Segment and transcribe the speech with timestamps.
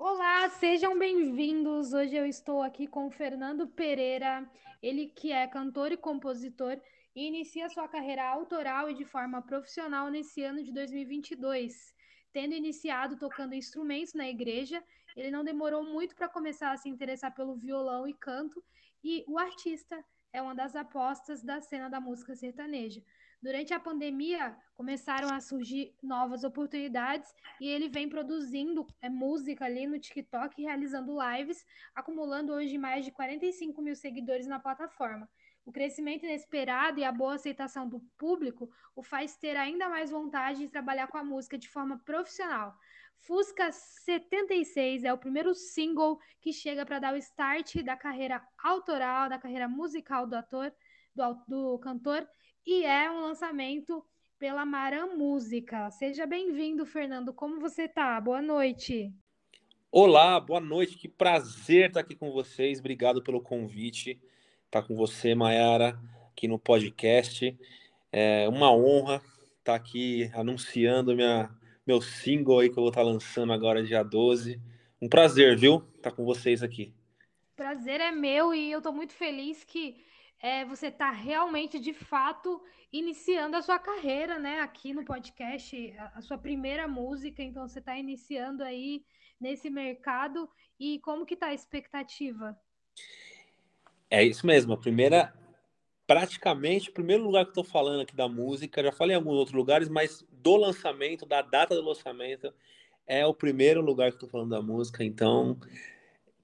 [0.00, 1.92] Olá, sejam bem-vindos.
[1.92, 4.48] Hoje eu estou aqui com Fernando Pereira,
[4.80, 6.80] ele que é cantor e compositor
[7.16, 11.92] e inicia sua carreira autoral e de forma profissional nesse ano de 2022.
[12.32, 14.80] Tendo iniciado tocando instrumentos na igreja,
[15.16, 18.62] ele não demorou muito para começar a se interessar pelo violão e canto,
[19.02, 19.98] e o artista
[20.32, 23.02] é uma das apostas da cena da música sertaneja.
[23.40, 29.86] Durante a pandemia, começaram a surgir novas oportunidades e ele vem produzindo é, música ali
[29.86, 35.28] no TikTok, realizando lives, acumulando hoje mais de 45 mil seguidores na plataforma.
[35.64, 40.58] O crescimento inesperado e a boa aceitação do público o faz ter ainda mais vontade
[40.58, 42.74] de trabalhar com a música de forma profissional.
[43.20, 49.28] Fusca 76 é o primeiro single que chega para dar o start da carreira autoral,
[49.28, 50.72] da carreira musical do ator,
[51.14, 52.26] do, do cantor,
[52.68, 54.04] e é um lançamento
[54.38, 55.90] pela Maran Música.
[55.90, 57.32] Seja bem-vindo, Fernando.
[57.32, 58.20] Como você tá?
[58.20, 59.10] Boa noite.
[59.90, 60.98] Olá, boa noite.
[60.98, 62.78] Que prazer estar aqui com vocês.
[62.78, 64.20] Obrigado pelo convite.
[64.66, 65.98] Estar com você, Mayara,
[66.30, 67.58] aqui no podcast.
[68.12, 69.22] É uma honra
[69.60, 71.48] estar aqui anunciando minha,
[71.86, 74.60] meu single aí que eu vou estar lançando agora dia 12.
[75.00, 75.82] Um prazer, viu?
[75.96, 76.92] Estar com vocês aqui.
[77.56, 80.06] Prazer é meu e eu estou muito feliz que
[80.40, 84.60] é, você está realmente, de fato, iniciando a sua carreira, né?
[84.60, 89.04] Aqui no podcast, a, a sua primeira música, então você está iniciando aí
[89.40, 90.48] nesse mercado.
[90.78, 92.56] E como que tá a expectativa?
[94.10, 95.34] É isso mesmo, a primeira,
[96.06, 99.56] praticamente, o primeiro lugar que tô falando aqui da música, já falei em alguns outros
[99.56, 102.54] lugares, mas do lançamento, da data do lançamento,
[103.06, 105.58] é o primeiro lugar que tô falando da música, então,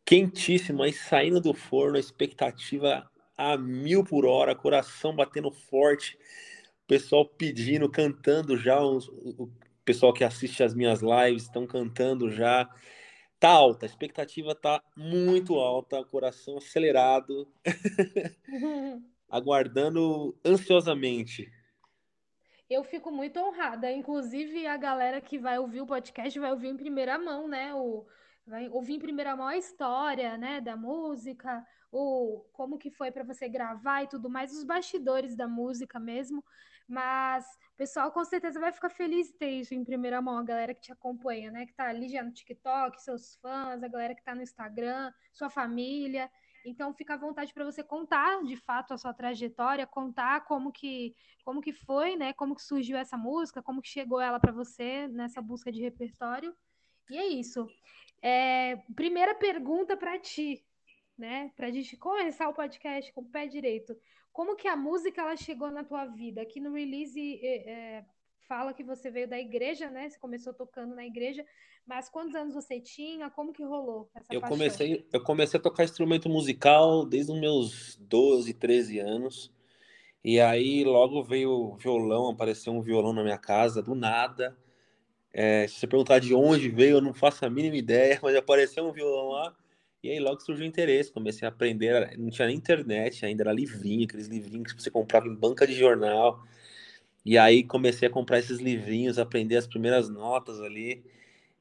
[0.04, 6.18] quentíssimo, aí saindo do forno, a expectativa a mil por hora, coração batendo forte,
[6.86, 9.50] pessoal pedindo, cantando já, os, o
[9.84, 12.68] pessoal que assiste as minhas lives estão cantando já.
[13.38, 17.46] Tá alta, a expectativa tá muito alta, coração acelerado,
[19.28, 21.50] aguardando ansiosamente.
[22.70, 26.76] Eu fico muito honrada, inclusive a galera que vai ouvir o podcast vai ouvir em
[26.76, 27.74] primeira mão, né?
[27.74, 28.06] O,
[28.46, 33.24] vai ouvir em primeira mão a história, né, da música, o como que foi para
[33.24, 36.44] você gravar e tudo mais, os bastidores da música mesmo.
[36.86, 40.42] Mas o pessoal com certeza vai ficar feliz de ter isso em primeira mão, a
[40.42, 41.64] galera que te acompanha, né?
[41.64, 45.48] Que tá ali já no TikTok, seus fãs, a galera que tá no Instagram, sua
[45.48, 46.30] família.
[46.64, 51.14] Então fica à vontade para você contar de fato a sua trajetória, contar como que
[51.42, 52.32] como que foi, né?
[52.32, 56.54] Como que surgiu essa música, como que chegou ela para você nessa busca de repertório.
[57.10, 57.66] E é isso.
[58.26, 60.64] É, primeira pergunta para ti,
[61.16, 61.52] né?
[61.54, 63.94] Para a gente começar o podcast com o pé direito.
[64.32, 66.40] Como que a música ela chegou na tua vida?
[66.40, 68.02] Aqui no release é,
[68.48, 70.08] fala que você veio da igreja, né?
[70.08, 71.44] Você começou tocando na igreja,
[71.86, 73.28] mas quantos anos você tinha?
[73.28, 74.56] Como que rolou essa eu paixão?
[74.56, 79.52] comecei Eu comecei a tocar instrumento musical desde os meus 12, 13 anos.
[80.24, 84.56] E aí logo veio o violão, apareceu um violão na minha casa, do nada.
[85.34, 88.86] É, se você perguntar de onde veio, eu não faço a mínima ideia, mas apareceu
[88.86, 89.54] um violão lá.
[90.02, 93.52] E aí logo surgiu o interesse, comecei a aprender, não tinha nem internet ainda, era
[93.52, 96.44] livrinho, aqueles livrinhos que você comprava em banca de jornal.
[97.24, 101.02] E aí comecei a comprar esses livrinhos, aprender as primeiras notas ali.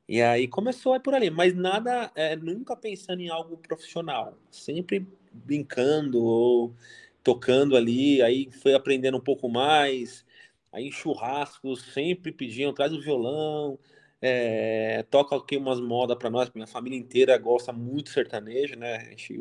[0.08, 5.08] E aí começou aí por ali, mas nada, é, nunca pensando em algo profissional, sempre
[5.32, 6.76] brincando ou
[7.24, 10.26] tocando ali, aí foi aprendendo um pouco mais,
[10.74, 13.80] aí em churrascos sempre pediam, traz o violão,
[14.20, 18.96] é, toca aqui umas modas para nós, minha família inteira gosta muito sertanejo, né?
[18.96, 19.40] A gente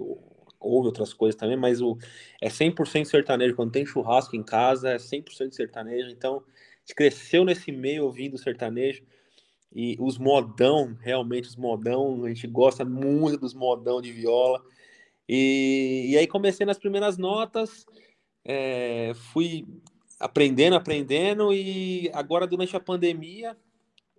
[0.60, 1.96] ouve outras coisas também, mas o,
[2.40, 3.54] é 100% sertanejo.
[3.54, 6.10] Quando tem churrasco em casa, é 100% sertanejo.
[6.10, 6.42] Então,
[6.96, 9.02] cresceu nesse meio ouvindo sertanejo.
[9.74, 14.62] E os modão, realmente os modão, a gente gosta muito dos modão de viola.
[15.28, 17.86] E, e aí comecei nas primeiras notas,
[18.44, 19.66] é, fui
[20.22, 23.56] aprendendo, aprendendo, e agora durante a pandemia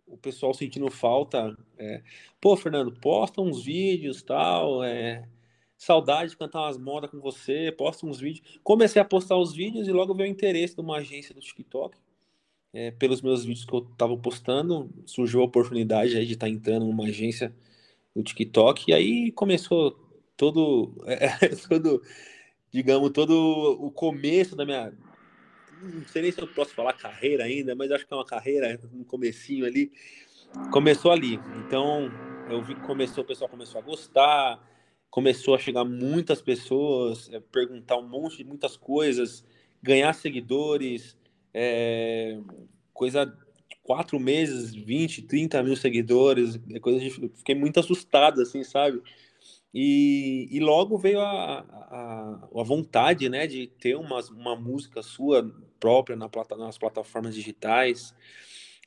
[0.05, 1.57] o pessoal sentindo falta.
[1.77, 2.01] É,
[2.39, 4.83] Pô, Fernando, posta uns vídeos tal.
[4.83, 5.27] É,
[5.77, 8.59] saudade de cantar umas modas com você, posta uns vídeos.
[8.63, 11.97] Comecei a postar os vídeos e logo veio o interesse de uma agência do TikTok.
[12.73, 16.51] É, pelos meus vídeos que eu estava postando, surgiu a oportunidade aí de estar tá
[16.51, 17.53] entrando numa agência
[18.15, 18.89] do TikTok.
[18.89, 19.97] E aí começou
[20.35, 22.01] todo, é, todo
[22.71, 23.31] digamos, todo
[23.79, 24.91] o começo da minha,
[25.83, 28.79] não sei nem se eu posso falar carreira ainda, mas acho que é uma carreira
[28.91, 29.91] no comecinho ali.
[30.71, 31.39] Começou ali.
[31.65, 32.11] Então,
[32.49, 34.59] eu vi que começou, o pessoal começou a gostar,
[35.09, 39.43] começou a chegar muitas pessoas, é, perguntar um monte de muitas coisas,
[39.81, 41.17] ganhar seguidores,
[41.53, 42.39] é,
[42.93, 43.31] coisa
[43.83, 49.01] quatro meses, 20, 30 mil seguidores, é coisa de, fiquei muito assustado, assim, sabe?
[49.73, 55.51] E, e logo veio a, a, a, vontade, né, de ter uma, uma música sua
[55.79, 58.13] própria na plata, nas plataformas digitais.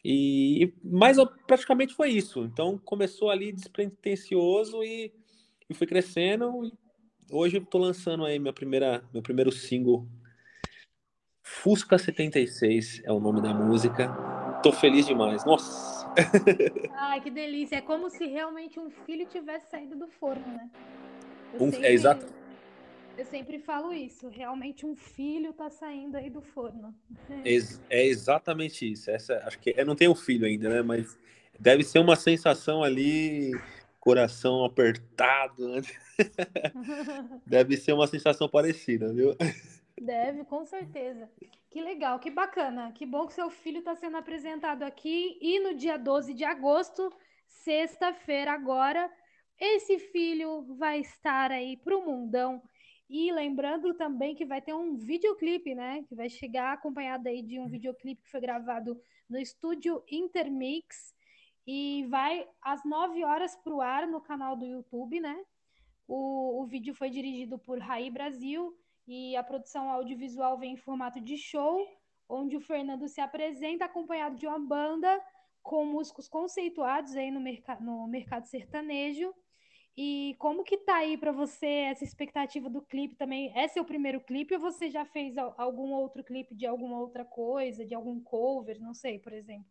[0.05, 1.17] E, mas
[1.47, 2.45] praticamente foi isso.
[2.45, 5.13] Então começou ali despretensioso e,
[5.69, 6.65] e foi crescendo.
[6.65, 6.73] E
[7.33, 10.07] hoje tô lançando aí minha primeira, meu primeiro single.
[11.43, 14.09] Fusca 76 é o nome da música.
[14.63, 15.45] Tô feliz demais.
[15.45, 15.96] Nossa!
[16.95, 17.77] Ai, que delícia.
[17.77, 20.71] É como se realmente um filho tivesse saído do forno, né?
[21.55, 22.27] Um, sempre, é exato.
[23.17, 24.29] Eu sempre falo isso.
[24.29, 26.95] Realmente um filho tá saindo aí do forno.
[27.45, 27.59] É,
[27.91, 29.11] é exatamente isso.
[29.11, 30.83] Essa, acho que eu não tenho filho ainda, né?
[30.83, 31.19] Mas
[31.59, 33.53] deve ser uma sensação ali,
[34.01, 35.69] coração apertado.
[35.69, 35.83] Né?
[37.47, 39.37] deve ser uma sensação parecida, viu?
[40.01, 41.31] Deve, com certeza.
[41.71, 42.93] Que legal, que bacana.
[42.93, 45.39] Que bom que seu filho está sendo apresentado aqui.
[45.41, 47.11] E no dia 12 de agosto,
[47.47, 49.11] sexta-feira agora,
[49.59, 52.63] esse filho vai estar aí para o mundão.
[53.09, 56.05] E lembrando também que vai ter um videoclipe, né?
[56.09, 61.15] Que vai chegar acompanhado aí de um videoclipe que foi gravado no estúdio Intermix.
[61.67, 65.43] E vai às 9 horas para o ar no canal do YouTube, né?
[66.07, 68.77] O, o vídeo foi dirigido por Raí Brasil
[69.07, 71.87] e a produção audiovisual vem em formato de show,
[72.29, 75.21] onde o Fernando se apresenta acompanhado de uma banda
[75.63, 79.33] com músicos conceituados aí no, merc no mercado sertanejo.
[79.97, 83.51] E como que tá aí para você essa expectativa do clipe também?
[83.57, 87.87] É seu primeiro clipe ou você já fez algum outro clipe de alguma outra coisa,
[87.87, 89.67] de algum cover, não sei, por exemplo?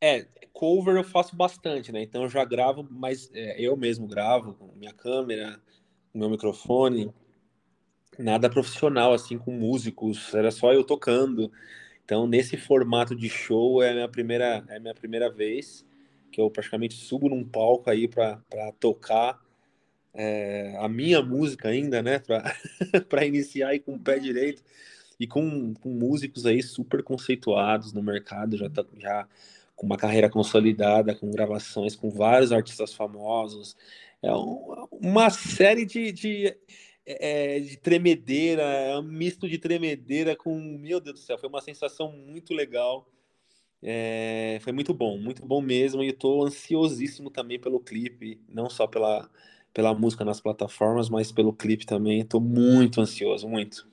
[0.00, 2.02] É, cover eu faço bastante, né?
[2.02, 5.62] Então eu já gravo, mas é, eu mesmo gravo com minha câmera,
[6.12, 7.14] meu microfone
[8.18, 11.50] nada profissional, assim, com músicos, era só eu tocando.
[12.04, 15.84] Então, nesse formato de show, é a minha primeira, é a minha primeira vez
[16.30, 18.40] que eu praticamente subo num palco aí para
[18.80, 19.38] tocar
[20.14, 22.20] é, a minha música ainda, né,
[23.08, 24.62] para iniciar aí com o pé direito
[25.20, 29.28] e com, com músicos aí super conceituados no mercado, já, tá, já
[29.76, 33.76] com uma carreira consolidada, com gravações com vários artistas famosos.
[34.22, 36.56] É um, uma série de, de
[37.04, 40.58] é, é, de tremedeira, é um misto de tremedeira com.
[40.58, 43.08] Meu Deus do céu, foi uma sensação muito legal.
[43.82, 46.02] É, foi muito bom, muito bom mesmo.
[46.02, 49.28] E estou ansiosíssimo também pelo clipe, não só pela,
[49.74, 52.20] pela música nas plataformas, mas pelo clipe também.
[52.20, 53.90] Estou muito ansioso, muito.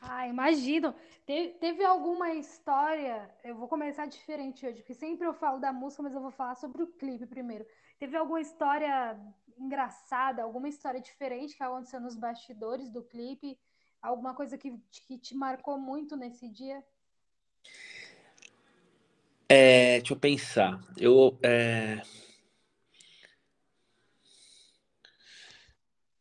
[0.00, 0.94] Ah, imagino.
[1.26, 3.30] Te, teve alguma história?
[3.44, 6.54] Eu vou começar diferente hoje, porque sempre eu falo da música, mas eu vou falar
[6.54, 7.66] sobre o clipe primeiro.
[7.98, 9.20] Teve alguma história
[9.60, 13.58] engraçada, alguma história diferente que aconteceu nos bastidores do clipe?
[14.00, 16.82] Alguma coisa que, que te marcou muito nesse dia?
[19.48, 20.80] É, deixa eu pensar.
[20.96, 21.38] Eu.
[21.42, 22.00] É...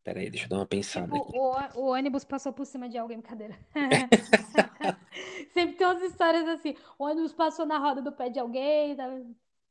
[0.03, 1.12] Peraí, deixa eu dar uma pensada.
[1.12, 3.57] Tipo, o, o, ônibus passou por cima de alguém, cadeira.
[5.53, 6.75] Sempre tem umas histórias assim.
[6.97, 9.06] O ônibus passou na roda do pé de alguém, tá?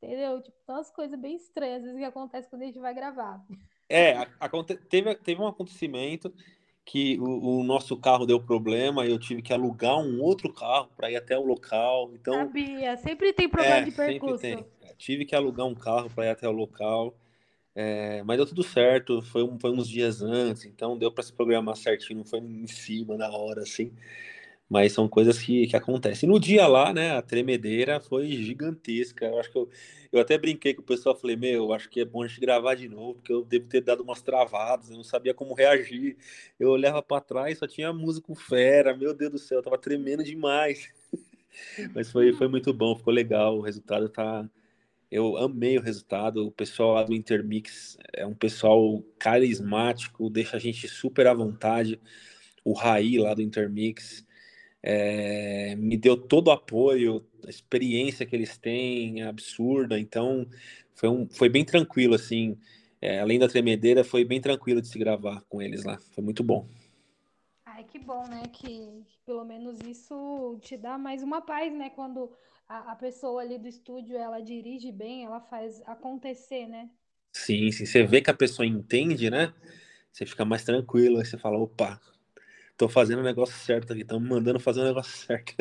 [0.01, 0.41] Entendeu?
[0.41, 3.43] Tipo, umas coisas bem estranhas que acontecem quando a gente vai gravar.
[3.87, 4.25] É,
[4.89, 6.33] teve, teve um acontecimento
[6.85, 10.89] que o, o, nosso carro deu problema e eu tive que alugar um outro carro
[10.95, 12.11] para ir até o local.
[12.13, 14.39] Então, Sabia, sempre tem problema é, de percurso.
[14.39, 14.95] Sempre tem.
[14.97, 17.13] Tive que alugar um carro para ir até o local.
[17.75, 21.31] É, mas deu tudo certo, foi, um, foi uns dias antes, então deu para se
[21.31, 23.93] programar certinho, não foi em cima da hora, assim.
[24.69, 26.29] Mas são coisas que, que acontecem.
[26.29, 29.25] No dia lá, né, a tremedeira foi gigantesca.
[29.25, 29.67] Eu acho que eu,
[30.11, 32.75] eu até brinquei com o pessoal, falei, meu, acho que é bom a gente gravar
[32.75, 36.17] de novo, porque eu devo ter dado umas travadas, eu não sabia como reagir.
[36.59, 40.23] Eu olhava para trás, só tinha músico fera, meu Deus do céu, eu tava tremendo
[40.23, 40.87] demais.
[41.95, 44.47] Mas foi, foi muito bom, ficou legal, o resultado tá.
[45.11, 46.45] Eu amei o resultado.
[46.45, 51.99] O pessoal lá do Intermix é um pessoal carismático, deixa a gente super à vontade.
[52.63, 54.23] O Raí lá do Intermix
[54.81, 60.47] é, me deu todo o apoio, a experiência que eles têm é absurda, então
[60.95, 62.57] foi, um, foi bem tranquilo, assim,
[63.01, 66.43] é, além da tremedeira, foi bem tranquilo de se gravar com eles lá, foi muito
[66.43, 66.67] bom.
[67.65, 71.89] Ai, que bom, né, que, que pelo menos isso te dá mais uma paz, né,
[71.89, 72.31] quando
[72.67, 76.89] a, a pessoa ali do estúdio, ela dirige bem, ela faz acontecer, né?
[77.31, 79.53] Sim, sim, você vê que a pessoa entende, né,
[80.11, 81.99] você fica mais tranquilo, aí você fala, opa,
[82.79, 85.53] tô fazendo o negócio certo aqui, estão mandando fazer o negócio certo.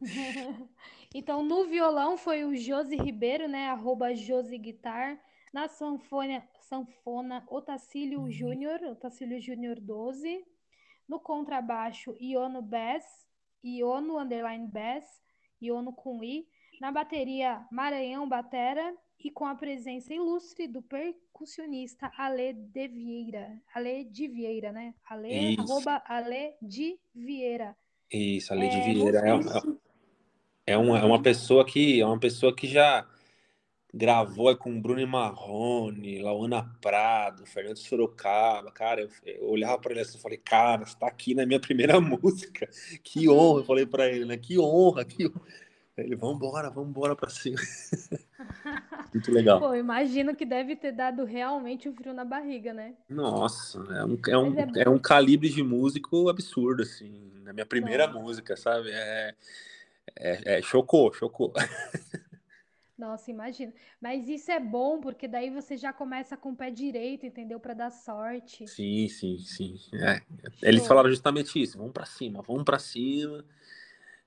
[1.12, 3.68] então, no violão foi o Josi Ribeiro, né?
[3.68, 5.20] Arroba Josi Guitar.
[5.52, 8.30] Na sanfona, sanfona Otacílio uhum.
[8.30, 10.44] Júnior, Otacílio Júnior 12.
[11.08, 13.04] No contrabaixo, Iono Bass,
[13.64, 15.04] Iono Underline Bass,
[15.60, 16.46] Iono com I.
[16.80, 18.94] Na bateria, Maranhão Batera
[19.26, 23.60] e com a presença ilustre do percussionista Ale de Vieira.
[23.74, 24.94] Ale de Vieira, né?
[25.04, 25.62] Ale, Isso.
[25.62, 27.76] arroba Ale de Vieira.
[28.08, 32.20] Isso, a Lady É, Vieira é, é, é uma, é uma pessoa que é uma
[32.20, 33.04] pessoa que já
[33.92, 40.02] gravou aí com Bruno Marrone, Lauana Prado, Fernando Sorocaba, cara, eu, eu olhava para ele
[40.02, 42.68] assim e falei, cara, você tá aqui na minha primeira música,
[43.02, 45.66] que honra, eu falei para ele, né, que honra, que honra.
[45.96, 47.56] Ele, vambora, vambora pra cima.
[49.12, 49.60] Muito legal.
[49.60, 52.94] Pô, imagino que deve ter dado realmente um frio na barriga, né?
[53.08, 57.66] Nossa, é um, é um, Mas é um calibre de músico absurdo, assim, na minha
[57.66, 58.18] primeira Nossa.
[58.18, 58.90] música, sabe?
[58.90, 59.34] É,
[60.16, 61.52] é, é, chocou, chocou.
[62.98, 63.72] Nossa, imagina.
[64.00, 67.60] Mas isso é bom, porque daí você já começa com o pé direito, entendeu?
[67.60, 68.66] Pra dar sorte.
[68.66, 69.78] Sim, sim, sim.
[69.92, 70.22] É.
[70.62, 70.88] Eles Show.
[70.88, 73.44] falaram justamente isso, vamos pra cima, vamos pra cima.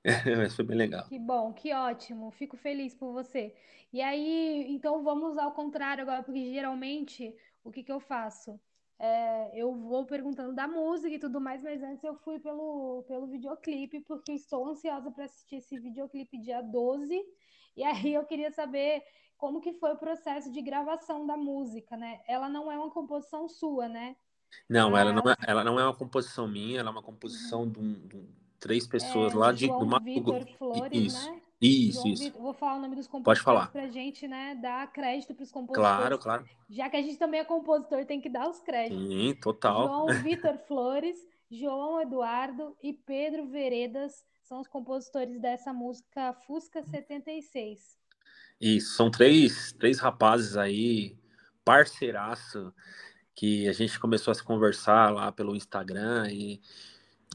[0.37, 1.07] Mas foi bem legal.
[1.07, 2.31] Que bom, que ótimo.
[2.31, 3.53] Fico feliz por você.
[3.91, 8.59] E aí, então vamos ao contrário agora, porque geralmente o que que eu faço?
[8.97, 13.27] É, eu vou perguntando da música e tudo mais, mas antes eu fui pelo, pelo
[13.27, 17.17] videoclipe, porque estou ansiosa para assistir esse videoclipe dia 12.
[17.77, 19.01] E aí eu queria saber
[19.37, 22.19] como que foi o processo de gravação da música, né?
[22.27, 24.17] Ela não é uma composição sua, né?
[24.67, 27.69] Não, ela não Ah, é, ela não é uma composição minha, ela é uma composição
[27.69, 30.45] de, um- de um- três pessoas é lá de de, do João Mato Vitor.
[30.57, 31.41] Flores, Isso, né?
[31.61, 32.23] isso, João isso.
[32.23, 33.71] Vitor, vou falar o nome dos Pode compositores falar.
[33.71, 36.19] pra gente, né, dar crédito para os Claro, compositores.
[36.23, 36.49] claro.
[36.69, 39.07] Já que a gente também é compositor, tem que dar os créditos.
[39.07, 39.87] Sim, total.
[39.87, 41.17] João Vitor Flores,
[41.51, 47.97] João Eduardo e Pedro Veredas são os compositores dessa música Fusca 76.
[48.59, 51.17] Isso, são três, três rapazes aí,
[51.63, 52.73] parceiraço,
[53.35, 56.59] que a gente começou a se conversar lá pelo Instagram e,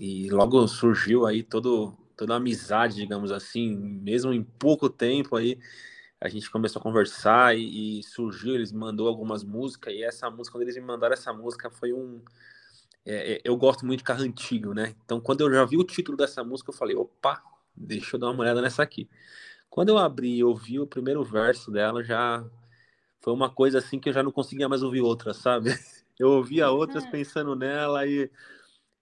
[0.00, 5.58] e logo surgiu aí todo, toda a amizade, digamos assim, mesmo em pouco tempo aí,
[6.20, 10.56] a gente começou a conversar e, e surgiu, eles mandou algumas músicas, e essa música,
[10.56, 12.20] quando eles me mandaram essa música, foi um.
[13.04, 14.94] é, é, eu gosto muito de carro antigo, né?
[15.04, 17.42] Então, quando eu já vi o título dessa música, eu falei, opa,
[17.76, 19.08] deixa eu dar uma olhada nessa aqui.
[19.70, 22.44] Quando eu abri e ouvi o primeiro verso dela, já
[23.20, 25.70] foi uma coisa assim que eu já não conseguia mais ouvir outras, sabe?
[26.16, 28.30] Eu ouvia outras pensando nela e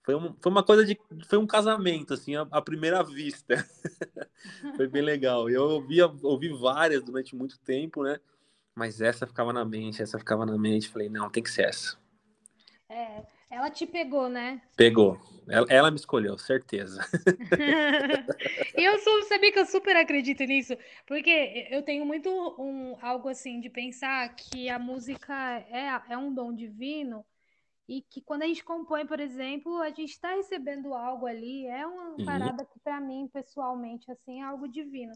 [0.05, 0.99] foi, um, foi uma coisa de.
[1.29, 3.57] Foi um casamento, assim, à, à primeira vista.
[4.77, 5.49] foi bem legal.
[5.49, 8.19] Eu ouvia, ouvi várias durante muito tempo, né?
[8.75, 10.89] Mas essa ficava na mente, essa ficava na mente.
[10.89, 11.97] Falei, não, tem que ser essa.
[12.89, 14.61] É, ela te pegou, né?
[14.77, 15.21] Pegou.
[15.49, 17.05] Ela, ela me escolheu, certeza.
[18.75, 22.29] Eu sou, sabia que eu super acredito nisso, porque eu tenho muito
[22.59, 25.35] um, algo assim de pensar que a música
[25.71, 27.25] é, é um dom divino
[27.89, 31.87] e que quando a gente compõe, por exemplo, a gente está recebendo algo ali, é
[31.87, 32.25] uma Sim.
[32.25, 35.13] parada que para mim, pessoalmente, assim, é algo divino.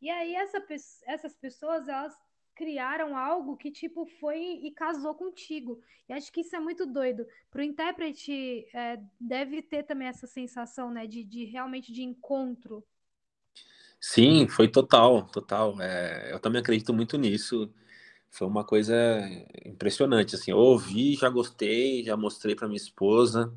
[0.00, 0.64] E aí essa,
[1.06, 2.14] essas pessoas, elas
[2.54, 5.80] criaram algo que, tipo, foi e casou contigo.
[6.08, 7.26] E acho que isso é muito doido.
[7.50, 12.84] Pro intérprete, é, deve ter também essa sensação, né, de, de realmente de encontro.
[14.00, 15.80] Sim, foi total, total.
[15.80, 17.72] É, eu também acredito muito nisso.
[18.32, 18.94] Foi uma coisa
[19.62, 20.52] impressionante, assim.
[20.52, 23.52] Eu ouvi, já gostei, já mostrei para minha esposa.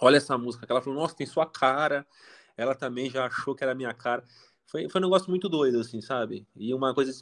[0.00, 2.04] Olha essa música, que ela falou, nossa, tem sua cara.
[2.56, 4.24] Ela também já achou que era minha cara.
[4.66, 6.44] Foi, foi um negócio muito doido, assim, sabe?
[6.56, 7.12] E uma coisa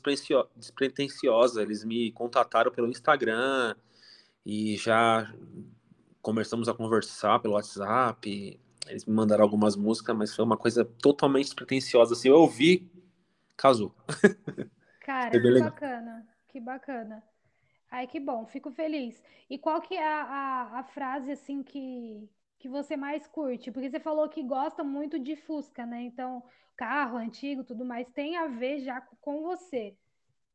[0.56, 1.60] despretensiosa.
[1.60, 3.76] Eles me contataram pelo Instagram
[4.44, 5.30] e já
[6.22, 8.58] começamos a conversar pelo WhatsApp.
[8.86, 12.14] Eles me mandaram algumas músicas, mas foi uma coisa totalmente despretensiosa.
[12.14, 12.90] Assim, eu ouvi,
[13.58, 13.94] casou.
[15.04, 17.22] Cara, bacana, que bacana.
[17.90, 19.22] Ai, que bom, fico feliz.
[19.48, 23.70] E qual que é a, a, a frase, assim, que, que você mais curte?
[23.70, 26.00] Porque você falou que gosta muito de Fusca, né?
[26.02, 26.42] Então,
[26.74, 29.94] carro antigo, tudo mais, tem a ver já com você,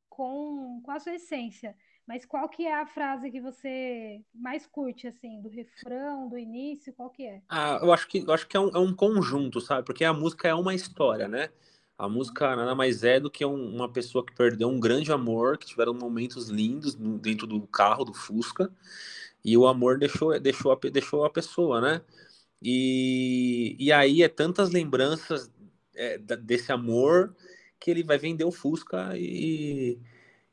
[0.09, 1.75] com, com a sua essência.
[2.07, 6.93] Mas qual que é a frase que você mais curte, assim, do refrão, do início,
[6.93, 7.43] qual que é?
[7.47, 9.85] Ah, eu acho que, eu acho que é um, é um conjunto, sabe?
[9.85, 11.49] Porque a música é uma história, né?
[11.97, 15.57] A música nada mais é do que um- uma pessoa que perdeu um grande amor,
[15.57, 18.71] que tiveram momentos lindos no- dentro do carro, do Fusca,
[19.43, 22.01] e o amor deixou, deixou, a, deixou a pessoa, né?
[22.61, 25.51] E, e aí é tantas lembranças
[25.95, 27.35] é, desse amor
[27.79, 29.99] que ele vai vender o Fusca e,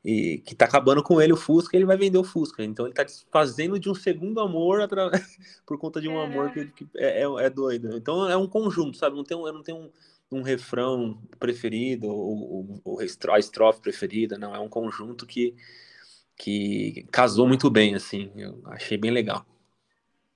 [0.04, 2.64] e que tá acabando com ele o Fusca, ele vai vender o Fusca.
[2.64, 5.10] Então ele tá desfazendo de um segundo amor atra-
[5.66, 7.96] por conta de um amor que, que é, é, é doido.
[7.96, 9.16] Então é um conjunto, sabe?
[9.16, 9.90] Não tem um, eu não tenho um,
[10.30, 14.54] um refrão preferido ou, ou- ou a estrofe preferida, não.
[14.54, 15.54] É um conjunto que,
[16.36, 18.30] que casou muito bem, assim.
[18.36, 19.44] Eu achei bem legal.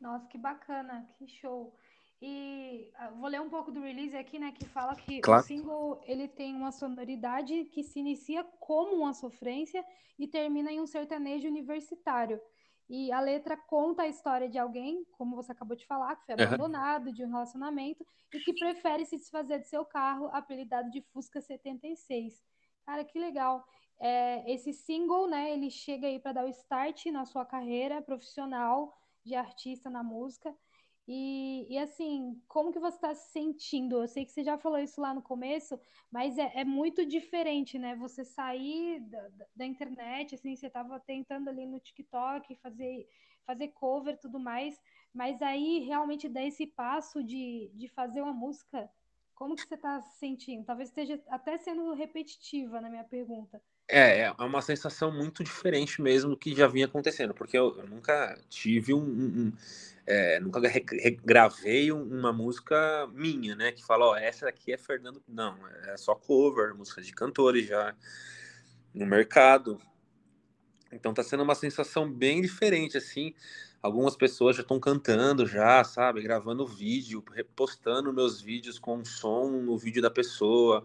[0.00, 1.75] Nossa, que bacana, que show.
[2.20, 5.42] E ah, vou ler um pouco do release aqui, né, que fala que Claro.
[5.42, 9.84] o single ele tem uma sonoridade que se inicia como uma sofrência
[10.18, 12.40] e termina em um sertanejo universitário.
[12.94, 16.34] E a letra conta a história de alguém, como você acabou de falar, que foi
[16.34, 21.40] abandonado de um relacionamento e que prefere se desfazer de seu carro, apelidado de Fusca
[21.40, 22.44] 76.
[22.84, 23.64] Cara, que legal.
[23.99, 28.92] É, esse single, né, ele chega aí para dar o start na sua carreira profissional
[29.25, 30.54] de artista na música.
[31.06, 34.00] E, e assim, como que você está se sentindo?
[34.02, 35.78] Eu sei que você já falou isso lá no começo,
[36.11, 37.97] mas é, é muito diferente, né?
[37.97, 43.09] Você sair da, da- internet, assim, você estava tentando ali no TikTok fazer,
[43.44, 44.80] fazer cover e tudo mais,
[45.12, 48.88] mas aí realmente dar esse passo de, de fazer uma música,
[49.35, 50.64] como que você está se sentindo?
[50.64, 53.61] Talvez esteja até sendo repetitiva na minha pergunta.
[53.94, 57.87] É, é uma sensação muito diferente mesmo do que já vinha acontecendo, porque eu, eu
[57.87, 59.52] nunca tive um, um- um-
[60.06, 60.61] é, nunca
[61.25, 63.70] gravei um- uma música minha, né?
[63.72, 65.22] Que fala, ó, essa aqui é Fernando.
[65.28, 65.56] Não,
[65.88, 67.94] é só cover, música de cantores já
[68.94, 69.78] no mercado.
[70.92, 73.34] Então tá sendo uma sensação bem diferente, assim.
[73.82, 76.22] Algumas pessoas já estão cantando já, sabe?
[76.22, 80.84] Gravando vídeo, repostando meus vídeos com som no vídeo da pessoa.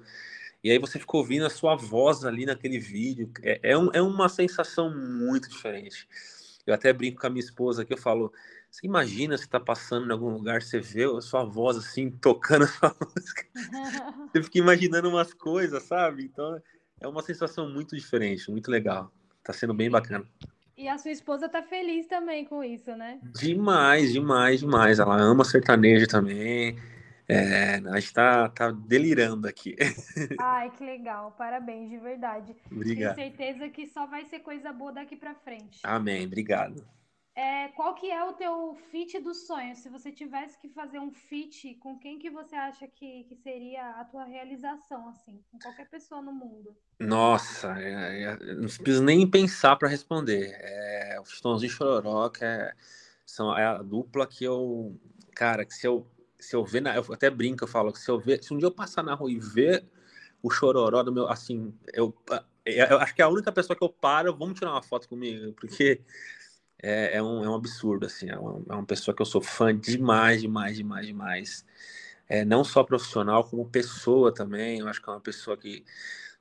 [0.64, 3.32] E aí você fica ouvindo a sua voz ali naquele vídeo.
[3.42, 6.08] É, é, um, é uma sensação muito diferente.
[6.66, 8.34] Eu até brinco com a minha esposa aqui, eu falo,
[8.70, 12.66] você imagina você tá passando em algum lugar, você vê a sua voz assim, tocando
[12.66, 13.46] a sua música.
[14.34, 16.26] Você fica imaginando umas coisas, sabe?
[16.26, 16.62] Então
[17.00, 19.10] é uma sensação muito diferente, muito legal.
[19.42, 20.26] Tá sendo bem bacana.
[20.78, 23.20] E a sua esposa tá feliz também com isso, né?
[23.34, 25.00] Demais, demais, demais.
[25.00, 26.78] Ela ama sertanejo também.
[27.30, 29.76] É, a gente tá, tá delirando aqui.
[30.40, 31.32] Ai, que legal.
[31.38, 32.54] Parabéns, de verdade.
[32.70, 33.16] Tenho Obrigado.
[33.16, 35.80] certeza que só vai ser coisa boa daqui pra frente.
[35.84, 36.88] Amém, obrigado.
[37.36, 39.78] É, qual que é o teu feat dos sonhos?
[39.80, 43.92] Se você tivesse que fazer um feat, com quem que você acha que, que seria
[43.92, 45.44] a tua realização, assim?
[45.52, 46.76] Com qualquer pessoa no mundo.
[47.00, 50.50] Nossa, é- é- não preciso nem pensar para responder.
[50.60, 52.74] É, o Chitãozinho e Chororó, que é,
[53.24, 55.00] são, é a dupla que eu.
[55.36, 56.08] Cara, que se eu,
[56.40, 56.82] se eu ver.
[56.82, 58.44] Na, eu até brinco, eu falo que se eu ver.
[58.44, 59.86] Se um dia eu passar na rua e ver
[60.42, 61.28] o Chororó do meu.
[61.30, 62.16] Assim, eu,
[62.66, 65.54] eu acho que é a única pessoa que eu paro, vamos tirar uma foto comigo,
[65.54, 66.02] porque
[66.82, 68.30] é, é um, é um absurdo, assim.
[68.30, 71.66] É uma, é uma pessoa que eu sou fã demais, demais, demais, demais.
[72.30, 74.80] É, não só profissional, como pessoa também.
[74.80, 75.86] Eu acho que é uma pessoa que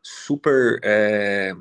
[0.03, 1.55] super é,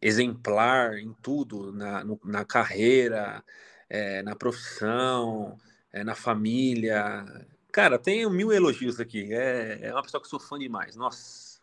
[0.00, 3.44] exemplar em tudo, na, no- na carreira,
[3.88, 5.58] é, na profissão,
[5.92, 7.24] é, na família.
[7.72, 9.32] Cara, tenho mil elogios aqui.
[9.32, 10.94] É, é uma pessoa que eu sou fã demais.
[10.94, 11.58] Nossa.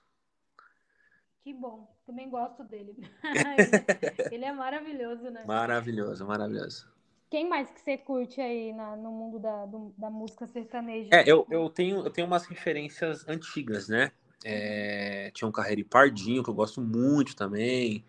[1.44, 1.88] Que bom.
[2.06, 2.96] Também gosto dele.
[2.98, 3.06] Ele,
[4.34, 5.44] ele é maravilhoso, né?
[5.46, 6.88] Maravilhoso, maravilhoso.
[7.30, 11.10] Quem mais que você curte aí na- no mundo da, do- da música sertaneja?
[11.14, 14.12] É, eu, eu tenho, eu tenho umas referências antigas, né?
[14.44, 18.04] É, tinha um Carreiro e Pardinho, que eu gosto muito também.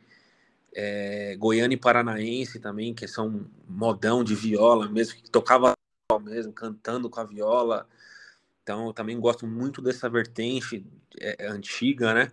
[0.75, 5.75] É, Goiânia e Paranaense também, que são modão de viola mesmo, que tocava
[6.21, 7.89] mesmo, cantando com a viola.
[8.63, 10.87] Então, eu também gosto muito dessa vertente
[11.19, 12.33] é, antiga, né?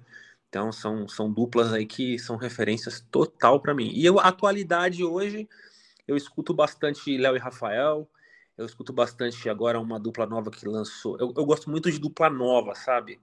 [0.50, 3.92] Então, são, são duplas aí que são referências total para mim.
[3.94, 5.48] E eu, a atualidade hoje,
[6.08, 8.10] eu escuto bastante Léo e Rafael,
[8.58, 11.18] eu escuto bastante agora uma dupla nova que lançou.
[11.20, 13.20] Eu, eu gosto muito de dupla nova, sabe?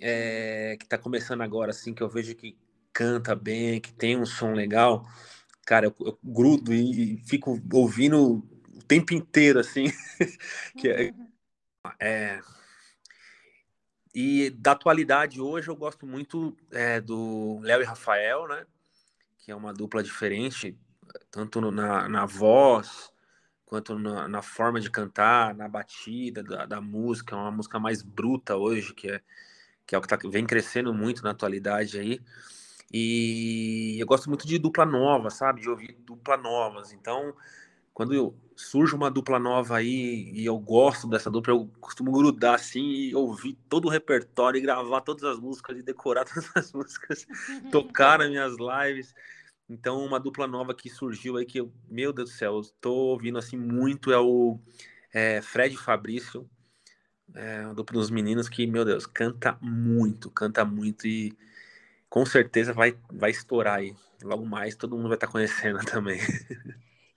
[0.00, 2.56] É, que tá começando agora, assim, que eu vejo que
[2.92, 5.06] canta bem, que tem um som legal.
[5.64, 8.42] Cara, eu, eu grudo e, e fico ouvindo
[8.88, 9.84] tempo inteiro, assim.
[10.76, 11.12] que é,
[12.00, 12.40] é,
[14.14, 18.66] e da atualidade hoje eu gosto muito é, do Léo e Rafael, né?
[19.38, 20.76] Que é uma dupla diferente,
[21.30, 23.12] tanto na, na voz,
[23.64, 28.02] quanto na, na forma de cantar, na batida da, da música, é uma música mais
[28.02, 29.20] bruta hoje, que é,
[29.86, 32.20] que é o que tá, vem crescendo muito na atualidade aí.
[32.92, 35.60] E eu gosto muito de dupla nova, sabe?
[35.60, 36.92] De ouvir dupla novas.
[36.92, 37.34] Então,
[37.92, 42.56] quando eu, surge uma dupla nova aí e eu gosto dessa dupla, eu costumo grudar
[42.56, 46.72] assim e ouvir todo o repertório e gravar todas as músicas e decorar todas as
[46.72, 47.24] músicas,
[47.70, 49.14] tocar nas minhas lives.
[49.68, 52.92] Então, uma dupla nova que surgiu aí que eu, meu Deus do céu, eu tô
[52.92, 54.58] ouvindo assim muito é o
[55.14, 56.50] é, Fred Fabrício,
[57.34, 61.32] é uma dupla dos meninos que, meu Deus, canta muito, canta muito e
[62.08, 63.94] com certeza vai, vai estourar aí.
[64.20, 66.18] Logo mais todo mundo vai estar conhecendo também.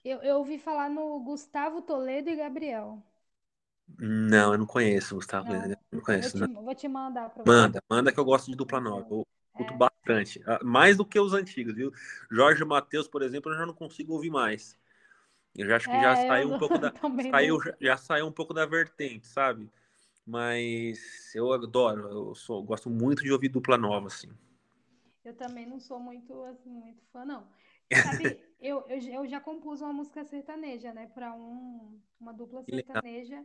[0.04, 3.02] Eu, eu ouvi falar no Gustavo Toledo e Gabriel.
[3.98, 5.54] Não, eu não conheço, Gustavo.
[5.54, 6.48] Não, Não Vou conheço, te, não.
[6.48, 7.66] vou te mandar para você.
[7.66, 9.06] Manda, manda que eu gosto de dupla nova.
[9.10, 9.76] Eu escuto É.
[9.76, 10.42] bastante.
[10.46, 11.92] Ah, Mais do que os antigos, viu?
[12.30, 14.78] Jorge Matheus, por exemplo, eu já não consigo ouvir mais.
[15.56, 16.94] Eu já acho que É, já saiu um pouco da.
[17.18, 19.70] Saiu, já saiu um pouco da vertente, sabe?
[20.26, 24.30] Mas eu adoro, eu sou, gosto muito de ouvir dupla nova, assim.
[25.24, 27.46] Eu também não sou muito, assim, muito fã, não.
[28.02, 33.44] Sabe, eu, eu, eu já compus uma música sertaneja, né, para um, uma dupla sertaneja.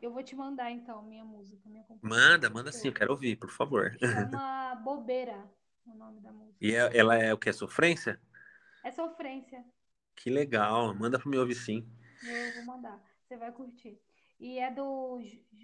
[0.00, 1.84] Eu vou te mandar, então, minha música, minha.
[2.00, 3.96] Manda, manda sim, eu quero ouvir, por favor.
[3.98, 5.50] Chama Bobeira,
[5.86, 6.56] o nome da música.
[6.64, 7.48] E é- ela é o que?
[7.48, 8.20] É sofrência?
[8.84, 9.64] É sofrência.
[10.14, 11.86] Que legal, manda pra me ouvir sim.
[12.22, 13.02] Eu vou mandar.
[13.22, 14.00] Você vai curtir.
[14.38, 15.18] E é do.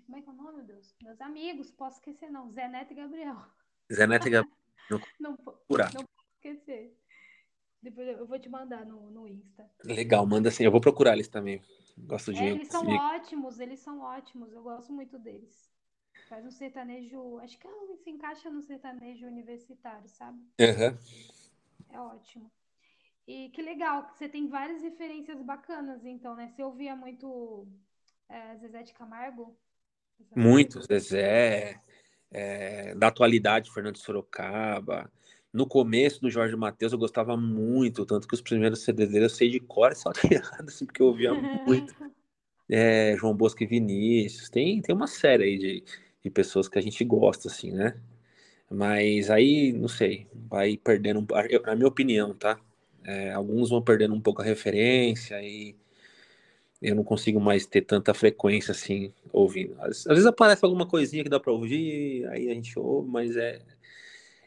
[0.06, 0.94] Como é que é o nome, meu Deus?
[1.02, 2.50] Meus amigos, posso esquecer, não.
[2.50, 3.36] Zé Neto e Gabriel.
[3.92, 4.56] Zé Neto e Gabriel,
[5.20, 5.92] Não, po- curar.
[5.94, 6.98] não posso esquecer.
[7.82, 9.68] Depois eu vou te mandar no, no Insta.
[9.84, 10.64] Legal, manda sim.
[10.64, 11.60] Eu vou procurar eles também.
[11.98, 12.42] Gosto de.
[12.42, 14.52] É, eles são de- ótimos, eles são ótimos.
[14.52, 15.70] Eu gosto muito deles.
[16.28, 17.38] Faz um sertanejo.
[17.38, 20.38] Acho que ela se encaixa no sertanejo universitário, sabe?
[20.60, 20.96] Aham.
[21.92, 22.50] É ótimo.
[23.26, 26.48] E que legal, você tem várias referências bacanas, então, né?
[26.48, 27.66] Você ouvia muito
[28.28, 29.56] é, Zezé de Camargo?
[30.34, 30.80] Muito?
[30.82, 31.80] Zezé,
[32.30, 35.10] é, da atualidade, Fernando Sorocaba.
[35.52, 39.30] No começo do Jorge Mateus eu gostava muito, tanto que os primeiros CDs dele eu
[39.30, 41.94] sei de cor salteado, assim, porque eu ouvia muito.
[42.70, 45.84] É, João Bosco e Vinícius, tem, tem uma série aí de,
[46.22, 48.00] de pessoas que a gente gosta, assim, né?
[48.70, 52.58] Mas aí, não sei, vai perdendo, um- eu- na minha opinião, tá?
[53.04, 55.74] É, alguns vão perdendo um pouco a referência e
[56.80, 59.74] eu não consigo mais ter tanta frequência assim ouvindo.
[59.80, 63.36] Às, às vezes aparece alguma coisinha que dá pra ouvir, aí a gente ouve, mas
[63.36, 63.60] é.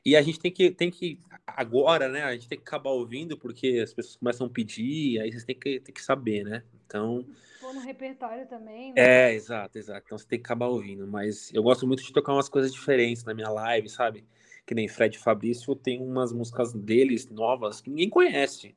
[0.05, 2.23] E a gente tem que, tem que agora, né?
[2.23, 5.55] A gente tem que acabar ouvindo porque as pessoas começam a pedir, aí vocês têm
[5.57, 6.63] que, tem que saber, né?
[6.85, 7.25] Então,
[7.59, 9.01] Pôr no repertório também, né?
[9.01, 10.03] é, exato, exato.
[10.05, 11.07] Então você tem que acabar ouvindo.
[11.07, 14.23] Mas eu gosto muito de tocar umas coisas diferentes na minha live, sabe?
[14.67, 18.75] Que nem Fred Fabrício tem umas músicas deles novas que ninguém conhece.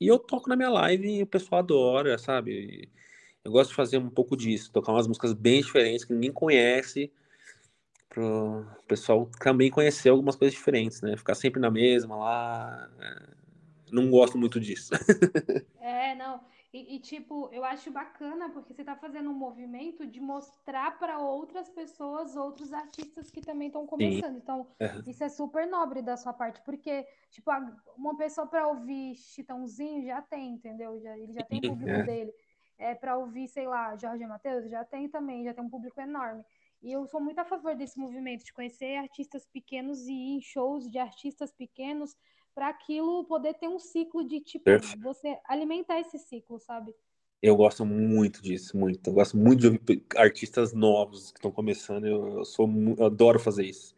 [0.00, 2.88] E eu toco na minha live e o pessoal adora, sabe?
[3.44, 7.12] Eu gosto de fazer um pouco disso, tocar umas músicas bem diferentes que ninguém conhece,
[8.10, 11.16] pro pessoal também conhecer algumas coisas diferentes, né?
[11.16, 12.90] Ficar sempre na mesma lá.
[13.00, 13.30] é,
[13.92, 14.90] Não gosto muito disso.
[15.82, 16.44] É, não.
[16.72, 21.18] E, e, tipo, eu acho bacana porque você tá fazendo um movimento de mostrar para
[21.18, 24.36] outras pessoas, outros artistas que também estão começando.
[24.36, 25.02] Então, Aham.
[25.06, 27.50] isso é super nobre da sua parte, porque, tipo,
[27.96, 31.00] uma pessoa para ouvir Chitãozinho já tem, entendeu?
[31.00, 32.02] Já, ele já tem o Sim, público é.
[32.02, 32.32] dele.
[32.78, 36.44] É, para ouvir, sei lá, Jorge Mateus, já tem também, já tem um público enorme.
[36.82, 40.40] E eu sou muito a favor desse movimento, de conhecer artistas pequenos e ir em
[40.40, 42.16] shows de artistas pequenos
[42.54, 45.02] para aquilo poder ter um ciclo de, tipo, Perfeito.
[45.02, 46.94] você alimentar esse ciclo, sabe?
[47.42, 49.08] Eu gosto muito disso, muito.
[49.08, 52.06] Eu gosto muito de ouvir artistas novos que estão começando.
[52.06, 53.96] Eu, eu sou, eu adoro fazer isso.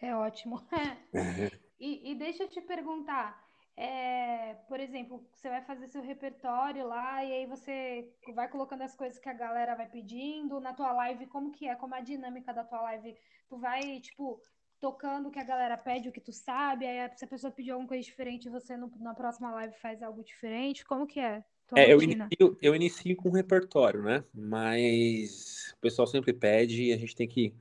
[0.00, 0.62] É ótimo.
[1.80, 3.47] E, e deixa eu te perguntar,
[3.80, 8.96] é, por exemplo, você vai fazer seu repertório lá e aí você vai colocando as
[8.96, 11.76] coisas que a galera vai pedindo na tua live, como que é?
[11.76, 13.16] Como é a dinâmica da tua live?
[13.48, 14.42] Tu vai, tipo,
[14.80, 17.70] tocando o que a galera pede, o que tu sabe, aí se a pessoa pedir
[17.70, 21.44] alguma coisa diferente, você no- na próxima live faz algo diferente, como que é?
[21.76, 24.24] É, eu inicio, eu inicio com repertório, né?
[24.34, 27.54] Mas o pessoal sempre pede e a gente tem que.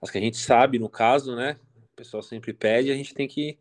[0.00, 1.58] As que a gente sabe, no caso, né?
[1.92, 3.58] O pessoal sempre pede, a gente tem que,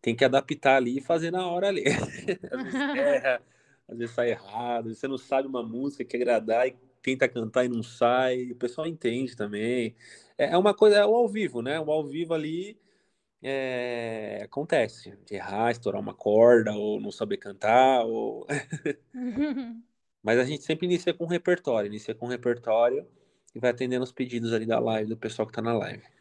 [0.00, 1.84] tem que adaptar ali e fazer na hora ali.
[2.50, 3.42] Às vezes erra,
[3.88, 7.28] às vezes sai errado, às vezes você não sabe uma música que agradar e tenta
[7.28, 9.96] cantar e não sai, o pessoal entende também.
[10.36, 11.80] É é uma coisa, é o ao vivo, né?
[11.80, 12.78] O ao vivo ali
[13.42, 18.46] é, acontece, de errar, estourar uma corda, ou não saber cantar, ou
[20.22, 23.06] Mas a gente sempre inicia com repertório, inicia com repertório
[23.54, 26.17] e vai atendendo os pedidos ali da live, do pessoal que tá na live.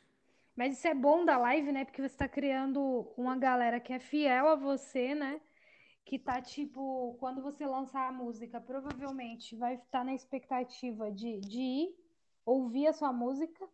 [0.57, 1.85] Mas isso é bom da live, né?
[1.85, 2.81] Porque você tá criando
[3.15, 5.39] uma galera que é fiel a você, né?
[6.03, 11.61] Que tá tipo, quando você lançar a música, provavelmente vai estar na expectativa de, de
[11.61, 11.95] ir
[12.43, 13.69] ouvir a sua música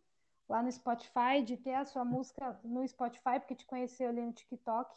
[0.46, 4.32] lá no Spotify, de ter a sua música no Spotify, porque te conheceu ali no
[4.32, 4.94] TikTok.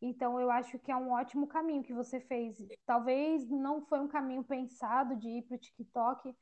[0.00, 2.56] Então eu acho que é um ótimo caminho que você fez.
[2.86, 6.34] Talvez não foi um caminho pensado de ir pro TikTok,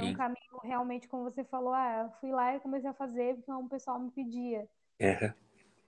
[0.00, 3.50] foi um caminho realmente, como você falou, ah, fui lá e comecei a fazer porque
[3.50, 4.66] o pessoal me pedia.
[4.98, 5.32] É.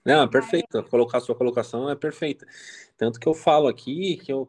[0.04, 0.82] Não, é perfeito.
[0.84, 2.46] Colocar a sua colocação é perfeita.
[2.96, 4.48] Tanto que eu falo aqui que eu,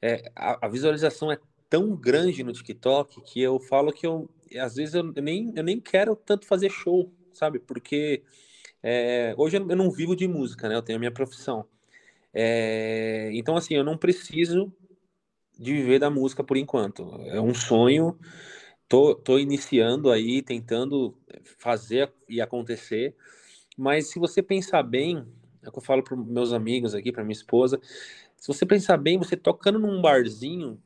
[0.00, 4.28] é, a, a visualização é tão grande no TikTok que eu falo que eu,
[4.60, 7.58] às vezes, eu nem, eu nem quero tanto fazer show, sabe?
[7.58, 8.22] Porque
[8.82, 10.74] é, hoje eu não vivo de música, né?
[10.74, 11.64] Eu tenho a minha profissão.
[12.32, 14.72] É, então, assim, eu não preciso
[15.58, 17.02] de viver da música por enquanto.
[17.26, 18.18] É um sonho.
[18.90, 21.16] Tô, tô iniciando aí, tentando
[21.58, 23.14] fazer e acontecer.
[23.78, 25.24] Mas se você pensar bem,
[25.62, 27.80] é o que eu falo para meus amigos aqui, para minha esposa,
[28.36, 30.76] se você pensar bem, você tocando num barzinho,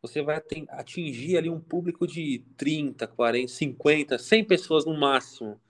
[0.00, 5.60] você vai atingir ali um público de 30, 40, 50, 100 pessoas no máximo.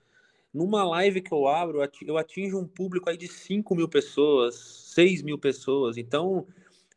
[0.52, 4.56] Numa live que eu abro, eu atingo um público aí de 5 mil pessoas,
[4.94, 5.96] 6 mil pessoas.
[5.96, 6.46] Então,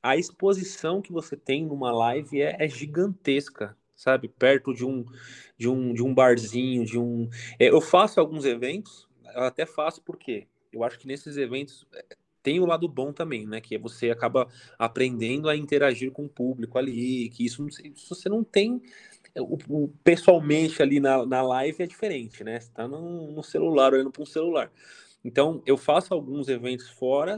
[0.03, 4.27] a exposição que você tem numa live é, é gigantesca, sabe?
[4.27, 5.05] Perto de um,
[5.57, 7.29] de um, de um barzinho, de um.
[7.59, 11.85] É, eu faço alguns eventos, eu até faço porque eu acho que nesses eventos
[12.41, 13.61] tem o lado bom também, né?
[13.61, 14.47] Que você acaba
[14.79, 18.81] aprendendo a interagir com o público ali, que isso, isso você não tem
[19.37, 22.59] o, o, pessoalmente ali na, na live é diferente, né?
[22.59, 24.71] Você tá no, no celular, olhando para um celular.
[25.23, 27.37] Então, eu faço alguns eventos fora,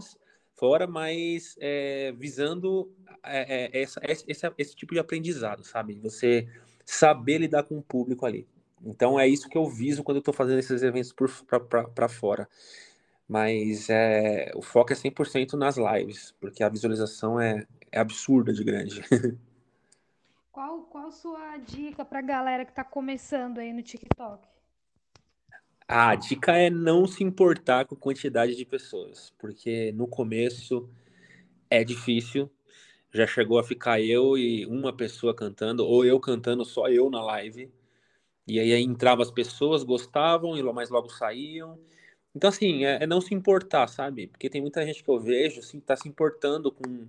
[0.64, 2.90] fora mas é, visando
[3.22, 5.96] é, essa, esse, esse tipo de aprendizado, sabe?
[5.96, 6.48] Você
[6.86, 8.48] saber lidar com o público ali.
[8.82, 12.48] Então, é isso que eu viso quando eu estou fazendo esses eventos para fora
[13.28, 18.64] mas é, o foco é 100% nas lives, porque a visualização é, é absurda de
[18.64, 19.02] grande.
[20.52, 24.53] Qual, qual sua dica para a galera que está começando aí no TikTok?
[25.88, 30.90] A dica é não se importar com a quantidade de pessoas, porque no começo
[31.70, 32.50] é difícil.
[33.14, 37.22] Já chegou a ficar eu e uma pessoa cantando, ou eu cantando só eu na
[37.24, 37.72] live.
[38.48, 41.80] E aí entrava as pessoas, gostavam, e mas logo saíam.
[42.36, 44.28] Então, assim, é, é, não se importar, sabe?
[44.28, 47.08] Porque tem muita gente que eu vejo, assim, tá se importando com,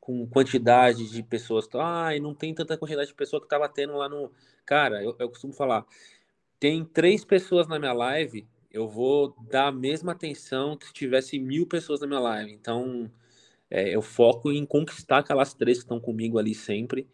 [0.00, 1.68] com quantidade de pessoas.
[1.74, 4.30] Ai, não tem tanta quantidade de pessoas que tava tendo lá no.
[4.66, 5.86] Cara, eu, eu costumo falar,
[6.58, 11.38] tem três pessoas na minha live, eu vou dar a mesma atenção que se tivesse
[11.38, 12.52] mil pessoas na minha live.
[12.52, 13.10] Então,
[13.70, 17.08] é, eu foco em conquistar aquelas três que estão comigo ali sempre,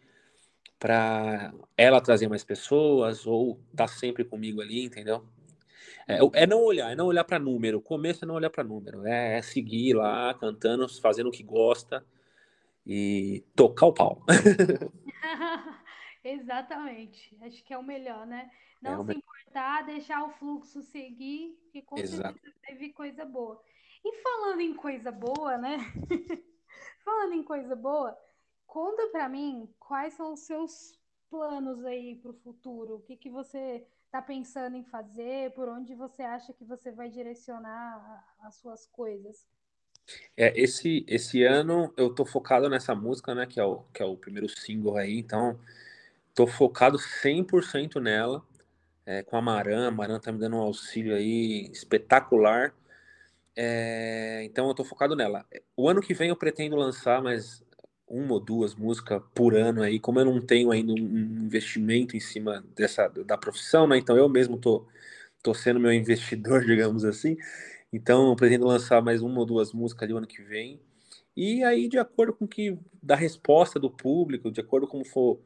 [0.79, 5.25] para ela trazer mais pessoas ou tá sempre comigo ali, entendeu?
[6.07, 7.79] É, é não olhar, é não olhar para número.
[7.79, 9.05] O começo é não olhar para número.
[9.07, 12.05] É, é, seguir lá, cantando, fazendo o que gosta
[12.85, 14.23] e tocar o pau.
[16.25, 17.37] Exatamente.
[17.41, 18.49] Acho que é o melhor, né?
[18.81, 19.19] Não é se melhor.
[19.19, 22.33] importar, deixar o fluxo seguir, que com Exato.
[22.33, 23.61] certeza teve coisa boa.
[24.03, 25.77] E falando em coisa boa, né?
[27.05, 28.17] falando em coisa boa,
[28.65, 32.95] conta para mim quais são os seus planos aí para o futuro.
[32.95, 35.51] O que, que você está pensando em fazer?
[35.51, 39.45] Por onde você acha que você vai direcionar as suas coisas?
[40.35, 44.05] É, esse, esse ano eu tô focado nessa música, né, que é o, que é
[44.05, 45.59] o primeiro single aí, então
[46.35, 48.43] tô focado 100% nela,
[49.05, 52.75] é, com a Maran, a Maran tá me dando um auxílio aí espetacular,
[53.55, 55.45] é, então eu tô focado nela.
[55.77, 57.63] O ano que vem eu pretendo lançar mais
[58.07, 60.97] uma ou duas músicas por ano aí, como eu não tenho ainda um
[61.45, 63.97] investimento em cima dessa da profissão, né?
[63.97, 64.85] Então eu mesmo tô,
[65.43, 67.37] tô sendo meu investidor, digamos assim.
[67.93, 70.81] Então eu pretendo lançar mais uma ou duas músicas ali o ano que vem.
[71.35, 75.39] E aí, de acordo com que da resposta do público, de acordo com como for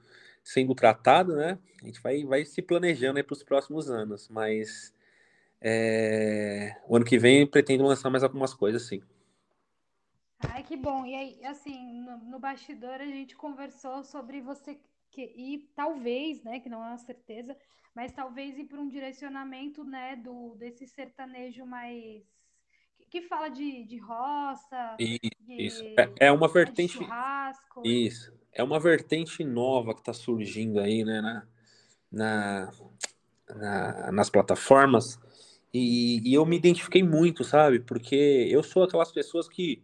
[0.50, 1.60] sendo tratado, né?
[1.80, 4.28] A gente vai, vai se planejando para os próximos anos.
[4.30, 4.92] Mas
[5.62, 9.04] é, o ano que vem pretendo lançar mais algumas coisas, sim.
[10.40, 11.06] Ai, que bom.
[11.06, 14.80] E aí, assim, no, no bastidor a gente conversou sobre você
[15.12, 17.56] que e talvez, né, que não é uma certeza,
[17.94, 22.24] mas talvez ir para um direcionamento, né, do desse sertanejo mais
[23.10, 25.84] que, fala de, de roça, isso, de, isso.
[25.98, 27.82] É, é uma vertente churrasco.
[27.86, 28.34] Isso.
[28.52, 31.48] É uma vertente nova que está surgindo aí, né, na,
[32.12, 32.72] na,
[33.56, 35.20] na nas plataformas.
[35.74, 37.80] E, e eu me identifiquei muito, sabe?
[37.80, 39.82] Porque eu sou aquelas pessoas que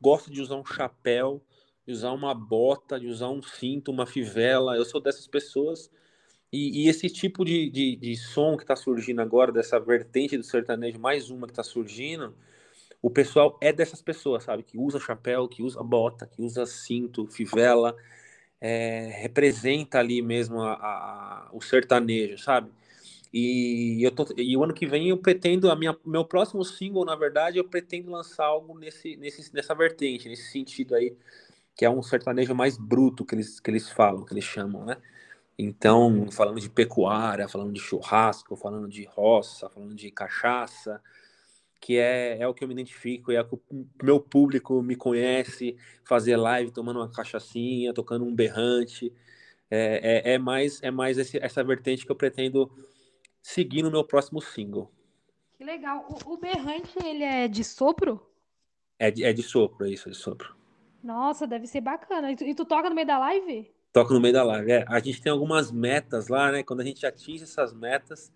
[0.00, 1.40] gosto de usar um chapéu,
[1.86, 4.76] de usar uma bota, de usar um cinto, uma fivela.
[4.76, 5.90] Eu sou dessas pessoas.
[6.52, 10.42] E, e esse tipo de, de, de som que está surgindo agora, dessa vertente do
[10.42, 12.34] sertanejo, mais uma que está surgindo,
[13.02, 14.62] o pessoal é dessas pessoas, sabe?
[14.62, 17.96] Que usa chapéu, que usa bota, que usa cinto, fivela,
[18.60, 22.70] é, representa ali mesmo a, a, o sertanejo, sabe?
[23.32, 27.04] E, eu tô, e o ano que vem eu pretendo, a minha, meu próximo single,
[27.04, 31.16] na verdade, eu pretendo lançar algo nesse, nesse, nessa vertente, nesse sentido aí,
[31.76, 34.96] que é um sertanejo mais bruto que eles, que eles falam, que eles chamam, né?
[35.58, 41.00] Então, falando de pecuária, falando de churrasco, falando de roça, falando de cachaça,
[41.80, 44.94] que é, é o que eu me identifico, é o que o meu público me
[44.94, 49.12] conhece, fazer live tomando uma cachaçinha, tocando um berrante,
[49.70, 52.70] é, é, é mais, é mais esse, essa vertente que eu pretendo
[53.42, 54.92] seguir no meu próximo single.
[55.56, 56.06] Que legal.
[56.26, 58.20] O, o berrante, ele é de sopro?
[58.98, 60.54] É de, é de sopro, é isso, é de sopro.
[61.02, 62.30] Nossa, deve ser bacana.
[62.30, 63.70] E tu, e tu toca no meio da live?
[63.92, 64.70] Toca no meio da live.
[64.70, 66.62] É, a gente tem algumas metas lá, né?
[66.62, 68.30] Quando a gente atinge essas metas,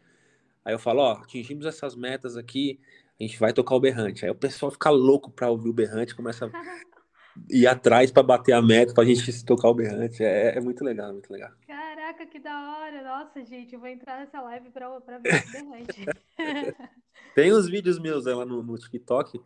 [0.65, 2.81] aí eu falo, ó, atingimos essas metas aqui,
[3.19, 4.25] a gente vai tocar o berrante.
[4.25, 6.51] Aí o pessoal fica louco pra ouvir o berrante, começa
[7.49, 10.23] ir atrás para bater a meta, para a gente se tocar o berrante.
[10.23, 11.51] É, é, muito legal, muito legal.
[11.67, 13.03] Caraca, que da hora!
[13.03, 16.07] Nossa, gente, eu vou entrar nessa live para ver o berrante.
[17.35, 19.41] Tem uns vídeos meus lá no, no TikTok.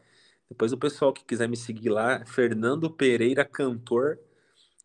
[0.48, 4.18] Depois o pessoal que quiser me seguir lá, Fernando Pereira Cantor,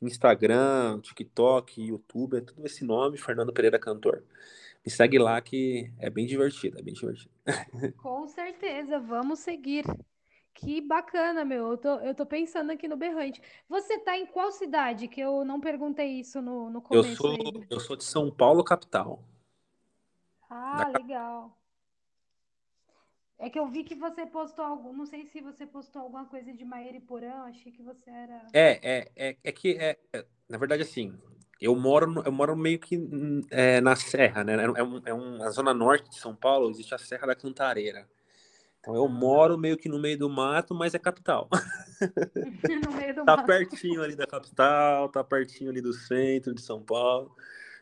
[0.01, 4.23] Instagram, TikTok, YouTube, é tudo esse nome, Fernando Pereira Cantor.
[4.85, 7.31] Me segue lá que é bem divertido, é bem divertido.
[8.01, 9.85] Com certeza, vamos seguir.
[10.53, 11.71] Que bacana, meu.
[11.71, 13.41] Eu tô, eu tô pensando aqui no Berrante.
[13.67, 15.07] Você tá em qual cidade?
[15.07, 17.09] Que eu não perguntei isso no, no começo.
[17.09, 19.23] Eu sou, eu sou de São Paulo, capital.
[20.49, 20.99] Ah, da...
[20.99, 21.57] legal.
[23.39, 24.93] É que eu vi que você postou algum.
[24.93, 27.43] Não sei se você postou alguma coisa de Maeriporã.
[27.43, 28.47] Achei que você era.
[28.53, 31.17] É, é, é, é que é, é, na verdade assim.
[31.63, 32.99] Eu moro, eu moro meio que
[33.49, 34.53] é, na Serra, né?
[34.75, 38.05] É, um, é um, na zona norte de São Paulo existe a Serra da Cantareira.
[38.81, 41.47] Então eu moro meio que no meio do mato, mas é capital.
[42.85, 43.45] no meio do tá mato.
[43.45, 47.33] pertinho ali da capital, tá pertinho ali do centro de São Paulo.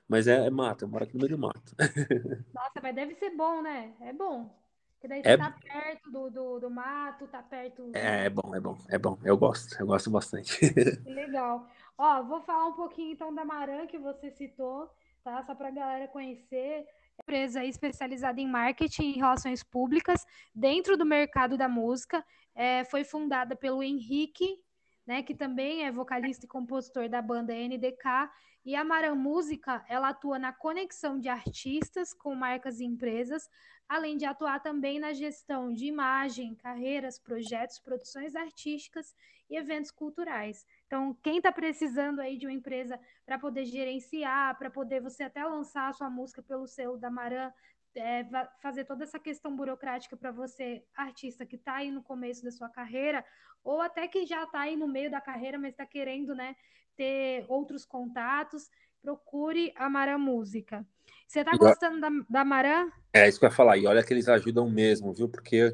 [0.08, 1.76] Mas é, é mato, eu moro aqui no meio do mato.
[2.54, 3.94] Nossa, mas deve ser bom, né?
[4.02, 4.56] É bom.
[4.94, 5.32] Porque daí é...
[5.32, 7.90] você tá perto do, do, do mato, tá perto.
[7.96, 9.18] É, é bom, é bom, é bom.
[9.24, 10.72] Eu gosto, eu gosto bastante.
[11.04, 11.68] Legal.
[11.98, 14.90] Ó, vou falar um pouquinho então da Maran que você citou,
[15.24, 15.44] tá?
[15.44, 16.88] Só pra galera conhecer
[17.22, 22.26] empresa especializada em marketing e relações públicas dentro do mercado da música.
[22.54, 24.60] É, foi fundada pelo Henrique,
[25.06, 28.30] né, que também é vocalista e compositor da banda NDK.
[28.64, 33.50] E a Maran Música, ela atua na conexão de artistas com marcas e empresas,
[33.90, 39.16] além de atuar também na gestão de imagem, carreiras, projetos, produções artísticas
[39.50, 40.66] e eventos culturais.
[40.92, 45.42] Então, quem está precisando aí de uma empresa para poder gerenciar, para poder você até
[45.42, 47.50] lançar a sua música pelo selo da Maran,
[47.96, 48.26] é,
[48.62, 52.68] fazer toda essa questão burocrática para você, artista que está aí no começo da sua
[52.68, 53.24] carreira,
[53.64, 56.58] ou até que já está aí no meio da carreira, mas está querendo né,
[56.98, 58.70] ter outros contatos,
[59.02, 60.86] procure a Maran Música.
[61.26, 62.92] Você está gostando da, da Maran?
[63.14, 65.30] É isso que eu ia falar, e olha que eles ajudam mesmo, viu?
[65.30, 65.74] Porque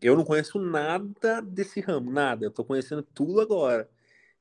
[0.00, 2.46] eu não conheço nada desse ramo, nada.
[2.46, 3.90] Eu estou conhecendo tudo agora.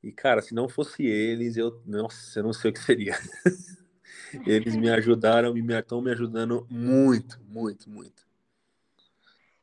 [0.04, 3.14] E, cara, se não fosse eles, eu, nossa, eu não sei o que seria.
[4.46, 8.28] eles me ajudaram e estão me ajudando muito, muito, muito.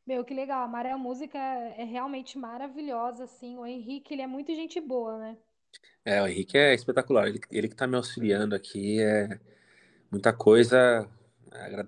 [0.07, 0.63] Meu, que legal.
[0.65, 3.59] A Maré Música é realmente maravilhosa, assim.
[3.59, 5.37] O Henrique, ele é muito gente boa, né?
[6.05, 7.29] É, o Henrique é espetacular.
[7.29, 9.39] Ele, ele que tá me auxiliando aqui, é
[10.11, 11.07] muita coisa.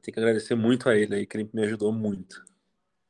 [0.03, 2.45] Tem que agradecer muito a ele aí, que ele me ajudou muito.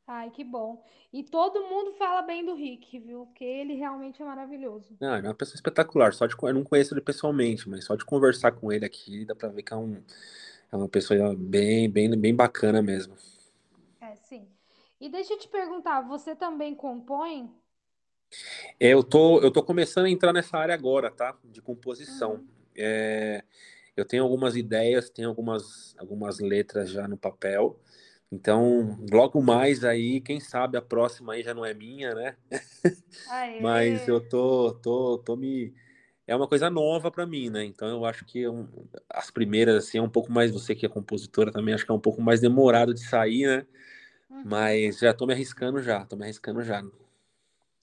[0.07, 0.83] Ai, que bom.
[1.13, 3.27] E todo mundo fala bem do Rick, viu?
[3.27, 4.97] Porque ele realmente é maravilhoso.
[4.99, 6.11] Não, ele é uma pessoa espetacular.
[6.11, 9.35] Só de, eu não conheço ele pessoalmente, mas só de conversar com ele aqui, dá
[9.35, 10.01] pra ver que é, um,
[10.71, 13.15] é uma pessoa bem, bem, bem bacana mesmo.
[14.01, 14.47] É, sim.
[14.99, 17.53] E deixa eu te perguntar, você também compõe?
[18.79, 21.37] É, eu tô, eu tô começando a entrar nessa área agora, tá?
[21.43, 22.33] De composição.
[22.33, 22.47] Uhum.
[22.75, 23.43] É,
[23.95, 27.79] eu tenho algumas ideias, tenho algumas, algumas letras já no papel.
[28.33, 32.35] Então, logo mais aí, quem sabe a próxima aí já não é minha, né?
[33.59, 35.71] Mas eu tô, tô, tô me.
[36.25, 37.63] É uma coisa nova para mim, né?
[37.63, 38.67] Então eu acho que um,
[39.07, 40.49] as primeiras, assim, é um pouco mais.
[40.49, 43.67] Você que é compositora também, acho que é um pouco mais demorado de sair, né?
[44.31, 44.41] Uhum.
[44.45, 46.83] Mas já tô me arriscando já, tô me arriscando já.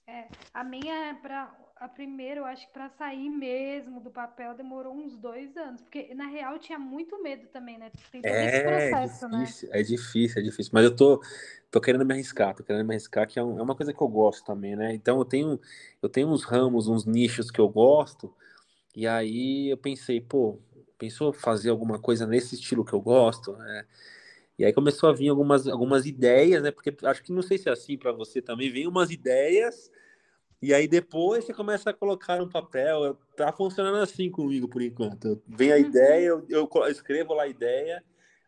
[0.05, 4.53] É, a minha é pra a primeira, eu acho que para sair mesmo do papel
[4.53, 7.91] demorou uns dois anos, porque na real tinha muito medo também, né?
[8.11, 9.79] Tem todo é, esse processo, é difícil, né?
[9.79, 10.71] É difícil, é difícil.
[10.75, 11.19] Mas eu tô,
[11.71, 13.99] tô querendo me arriscar, tô querendo me arriscar, que é, um, é uma coisa que
[13.99, 14.93] eu gosto também, né?
[14.93, 15.59] Então eu tenho,
[16.03, 18.31] eu tenho uns ramos, uns nichos que eu gosto,
[18.95, 20.59] e aí eu pensei, pô,
[20.99, 23.87] pensou fazer alguma coisa nesse estilo que eu gosto, né?
[24.59, 26.69] E aí começou a vir algumas, algumas ideias, né?
[26.69, 29.89] Porque acho que não sei se é assim para você também, vem umas ideias
[30.61, 33.17] e aí depois você começa a colocar no papel.
[33.35, 35.41] Tá funcionando assim comigo por enquanto.
[35.47, 35.81] Vem a uhum.
[35.81, 38.03] ideia, eu, eu escrevo lá a ideia,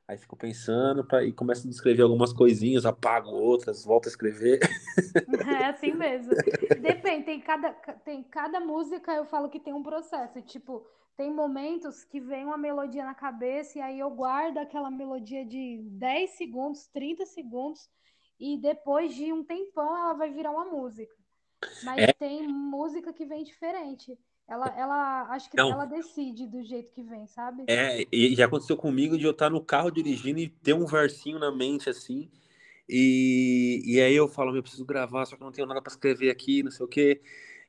[0.08, 4.60] aí fico pensando pra, e começo a escrever algumas coisinhas, apago outras, volto a escrever.
[5.60, 6.34] É assim mesmo.
[6.80, 7.72] Depende, tem cada,
[8.06, 10.42] tem cada música, eu falo que tem um processo.
[10.42, 10.86] Tipo,
[11.18, 15.80] tem momentos que vem uma melodia na cabeça e aí eu guardo aquela melodia de
[15.84, 17.90] 10 segundos, 30 segundos,
[18.40, 21.23] e depois de um tempão ela vai virar uma música.
[21.84, 22.14] Mas é...
[22.14, 24.18] tem música que vem diferente.
[24.48, 27.64] Ela, ela acho que ela decide do jeito que vem, sabe?
[27.68, 31.40] É, e já aconteceu comigo de eu estar no carro dirigindo e ter um versinho
[31.40, 32.30] na mente assim.
[32.88, 36.30] E, e aí eu falo, eu preciso gravar, só que não tenho nada para escrever
[36.30, 37.22] aqui, não sei o quê.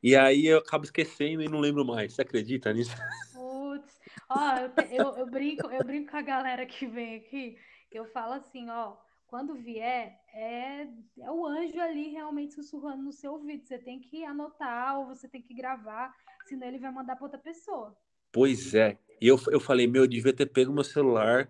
[0.03, 2.13] E aí eu acabo esquecendo e não lembro mais.
[2.13, 2.95] Você acredita nisso?
[3.33, 7.57] Putz, ó, eu, eu, eu, brinco, eu brinco com a galera que vem aqui,
[7.91, 10.87] que eu falo assim, ó, quando vier, é,
[11.21, 13.67] é o anjo ali realmente sussurrando no seu ouvido.
[13.67, 16.15] Você tem que anotar ou você tem que gravar,
[16.47, 17.97] senão ele vai mandar para outra pessoa.
[18.33, 18.99] Pois é.
[19.21, 21.49] E eu, eu falei, meu, eu devia ter pego meu celular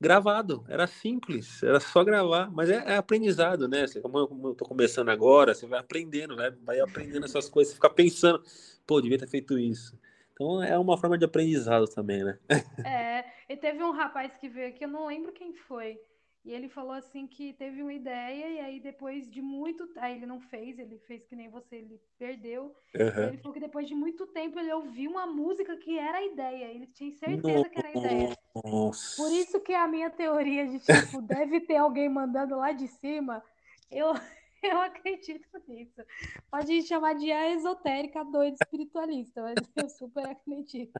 [0.00, 0.64] gravado.
[0.68, 2.50] Era simples, era só gravar.
[2.50, 3.86] Mas é, é aprendizado, né?
[3.86, 7.48] Você, como, eu, como eu tô começando agora, você vai aprendendo, vai, vai aprendendo essas
[7.48, 8.42] coisas, você fica pensando,
[8.86, 9.98] pô, devia ter feito isso.
[10.32, 12.38] Então é uma forma de aprendizado também, né?
[12.84, 15.98] É, e teve um rapaz que veio aqui, eu não lembro quem foi.
[16.44, 20.26] E ele falou assim que teve uma ideia e aí depois de muito, aí ele
[20.26, 22.74] não fez, ele fez que nem você, ele perdeu.
[22.94, 23.28] Uhum.
[23.28, 26.66] Ele falou que depois de muito tempo ele ouviu uma música que era a ideia,
[26.66, 27.70] ele tinha certeza Nossa.
[27.70, 28.36] que era a ideia.
[28.52, 33.42] Por isso que a minha teoria de tipo deve ter alguém mandando lá de cima,
[33.90, 34.12] eu
[34.62, 36.02] eu acredito nisso.
[36.50, 40.92] Pode chamar de esotérica, doida espiritualista, mas eu super acredito.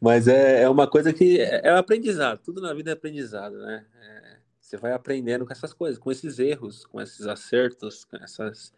[0.00, 3.86] Mas é, é uma coisa que é, é aprendizado, tudo na vida é aprendizado, né?
[3.94, 4.39] É,
[4.70, 8.72] você vai aprendendo com essas coisas, com esses erros, com esses acertos, com essas,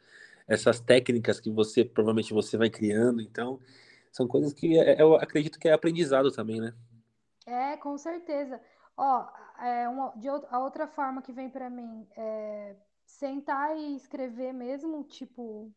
[0.48, 3.20] essas técnicas que você provavelmente você vai criando.
[3.20, 3.60] Então,
[4.10, 6.74] são coisas que é, eu acredito que é aprendizado também, né?
[7.46, 8.58] É, com certeza.
[8.96, 9.28] Ó,
[9.60, 12.74] é uma, de, a outra forma que vem para mim é
[13.04, 15.70] sentar e escrever mesmo, tipo,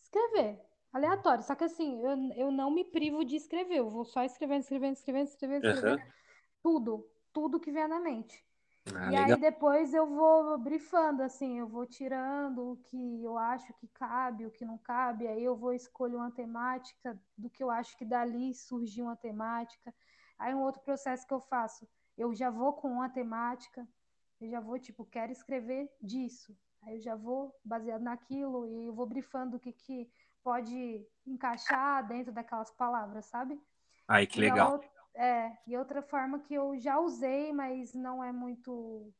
[0.00, 0.60] escrever,
[0.92, 1.44] aleatório.
[1.44, 4.96] Só que assim, eu, eu não me privo de escrever, eu vou só escrevendo, escrevendo,
[4.96, 6.00] escrevendo, escrevendo, escrevendo.
[6.00, 6.12] Uhum.
[6.64, 8.44] Tudo, tudo que vier na mente.
[8.94, 9.24] Ah, e legal.
[9.24, 14.46] aí depois eu vou brifando, assim, eu vou tirando o que eu acho que cabe,
[14.46, 18.04] o que não cabe, aí eu vou escolher uma temática do que eu acho que
[18.04, 19.94] dali surgiu uma temática.
[20.38, 23.86] Aí um outro processo que eu faço, eu já vou com uma temática,
[24.40, 26.56] eu já vou, tipo, quero escrever disso.
[26.82, 30.10] Aí eu já vou baseado naquilo e eu vou brifando o que, que
[30.42, 33.60] pode encaixar dentro daquelas palavras, sabe?
[34.08, 34.80] Ai, que legal.
[35.14, 39.12] É, e outra forma que eu já usei, mas não é muito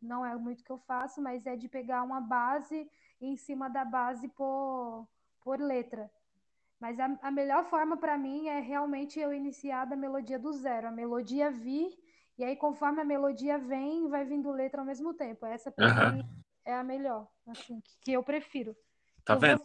[0.00, 3.68] não é muito que eu faço, mas é de pegar uma base e em cima
[3.68, 5.06] da base por,
[5.42, 6.10] por letra.
[6.80, 10.88] Mas a, a melhor forma para mim é realmente eu iniciar da melodia do zero,
[10.88, 11.94] a melodia vir,
[12.38, 15.44] e aí conforme a melodia vem, vai vindo letra ao mesmo tempo.
[15.44, 16.22] Essa para mim
[16.64, 18.74] é a melhor, assim, que, que eu prefiro.
[19.24, 19.62] Tá eu vendo?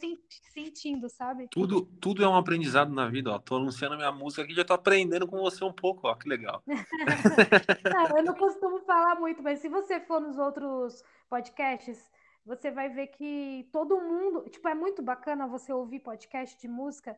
[0.53, 1.47] sentindo, sabe?
[1.49, 3.39] Tudo, tudo é um aprendizado na vida, ó.
[3.39, 6.15] Tô anunciando minha música aqui, já tô aprendendo com você um pouco, ó.
[6.15, 6.63] Que legal.
[6.67, 12.09] não, eu não costumo falar muito, mas se você for nos outros podcasts,
[12.45, 17.17] você vai ver que todo mundo, tipo, é muito bacana você ouvir podcast de música,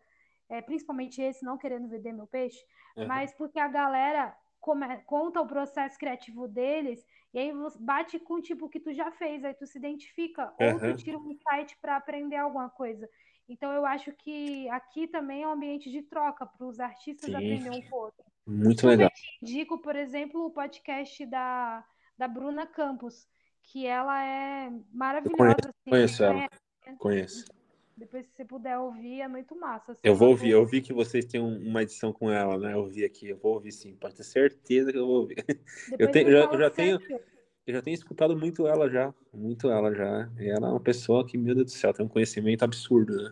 [0.50, 2.64] é, principalmente esse, não querendo vender meu peixe,
[2.96, 3.08] uhum.
[3.08, 8.42] mas porque a galera come, conta o processo criativo deles e aí você bate com
[8.42, 10.74] tipo que tu já fez, aí tu se identifica, uhum.
[10.74, 13.08] ou tu tira um insight para aprender alguma coisa.
[13.50, 17.36] Então eu acho que aqui também é um ambiente de troca para os artistas Sim.
[17.36, 18.26] aprender um pouco.
[18.46, 19.10] Muito Super legal.
[19.42, 21.86] Indico, por exemplo, o podcast da,
[22.18, 23.28] da Bruna Campos,
[23.64, 25.38] que ela é maravilhosa.
[25.38, 26.34] Conheço, assim, conheço ela.
[26.34, 26.98] Conhece.
[26.98, 27.57] Conheço.
[27.98, 29.94] Depois, se você puder ouvir, é muito massa.
[29.94, 32.74] Assim, eu vou ouvir, eu vi que vocês têm uma edição com ela, né?
[32.74, 35.38] Eu vi aqui, eu vou ouvir sim, pode ter certeza que eu vou ouvir.
[35.98, 37.00] eu, tenho, já, eu já tenho,
[37.66, 40.30] eu já tenho escutado muito ela já, muito ela já.
[40.40, 43.32] E ela é uma pessoa que, meu Deus do céu, tem um conhecimento absurdo, né?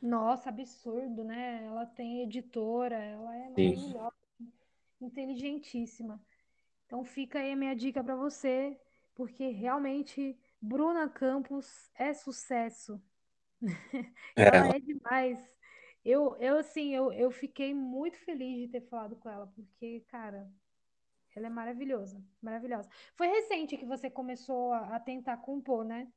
[0.00, 1.62] Nossa, absurdo, né?
[1.66, 3.74] Ela tem editora, ela é sim.
[3.76, 4.14] maravilhosa,
[5.02, 6.18] inteligentíssima.
[6.86, 8.74] Então fica aí a minha dica para você,
[9.14, 12.98] porque realmente Bruna Campos é sucesso.
[14.36, 14.56] É.
[14.56, 15.38] Ela é demais.
[16.04, 20.50] Eu, eu assim, eu, eu fiquei muito feliz de ter falado com ela, porque, cara,
[21.36, 22.88] ela é maravilhosa, maravilhosa.
[23.14, 26.08] Foi recente que você começou a, a tentar compor, né?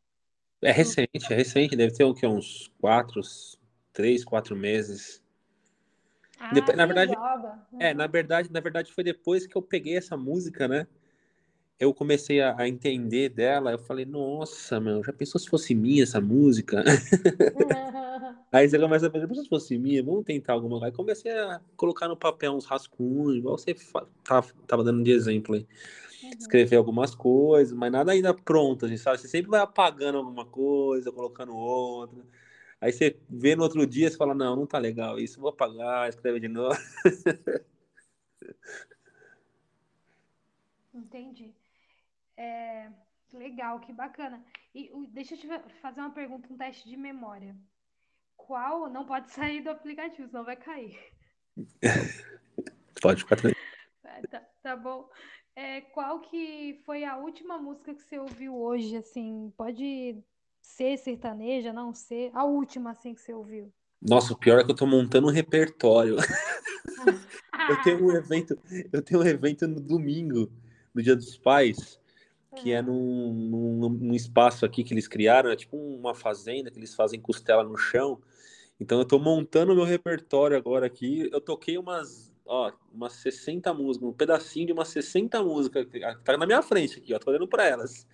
[0.61, 3.21] É recente, é recente, deve ter o que, uns quatro,
[3.93, 5.21] três, quatro meses.
[6.39, 7.81] Ah, depois, na verdade, uhum.
[7.81, 10.87] é, na verdade, na verdade foi depois que eu peguei essa música, né?
[11.79, 16.03] Eu comecei a, a, entender dela, eu falei, nossa, meu, já pensou se fosse minha
[16.03, 16.83] essa música?
[18.51, 20.85] aí você começa a pensar, se fosse minha, vamos tentar alguma coisa.
[20.85, 23.75] Aí comecei a colocar no papel uns rascunhos, igual você
[24.23, 25.67] tava, tava dando de exemplo aí.
[26.23, 26.29] Uhum.
[26.39, 29.19] Escrever algumas coisas, mas nada ainda pronto, assim, sabe?
[29.19, 32.23] Você sempre vai apagando alguma coisa, colocando outra.
[32.79, 36.07] Aí você vê no outro dia, você fala, não, não tá legal isso, vou apagar,
[36.07, 36.77] escreve de novo.
[40.93, 41.54] Entendi.
[42.37, 42.89] É,
[43.33, 44.43] legal, que bacana.
[44.73, 45.47] E deixa eu te
[45.81, 47.55] fazer uma pergunta, um teste de memória.
[48.35, 50.99] Qual não pode sair do aplicativo, senão vai cair.
[53.01, 53.65] pode ficar tranquilo.
[54.03, 55.09] É, tá, tá bom.
[55.55, 59.53] É, qual que foi a última música que você ouviu hoje, assim?
[59.55, 60.21] Pode
[60.61, 62.31] ser sertaneja, não ser?
[62.33, 63.71] A última, assim, que você ouviu.
[64.01, 66.17] Nossa, o pior é que eu tô montando um repertório.
[67.69, 68.59] eu tenho um evento,
[68.91, 70.51] eu tenho um evento no domingo,
[70.93, 71.99] no Dia dos Pais,
[72.55, 76.79] que é num, num, num, espaço aqui que eles criaram, é tipo uma fazenda que
[76.79, 78.21] eles fazem costela no chão.
[78.79, 81.29] Então eu tô montando meu repertório agora aqui.
[81.31, 86.37] Eu toquei umas, ó, umas 60 músicas, um pedacinho de umas 60 músicas que tá
[86.37, 88.07] na minha frente aqui, ó, tô olhando para elas.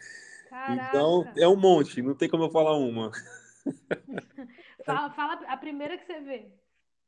[0.49, 0.89] Caraca.
[0.89, 3.11] Então é um monte, não tem como eu falar uma.
[4.85, 6.51] fala, fala a primeira que você vê.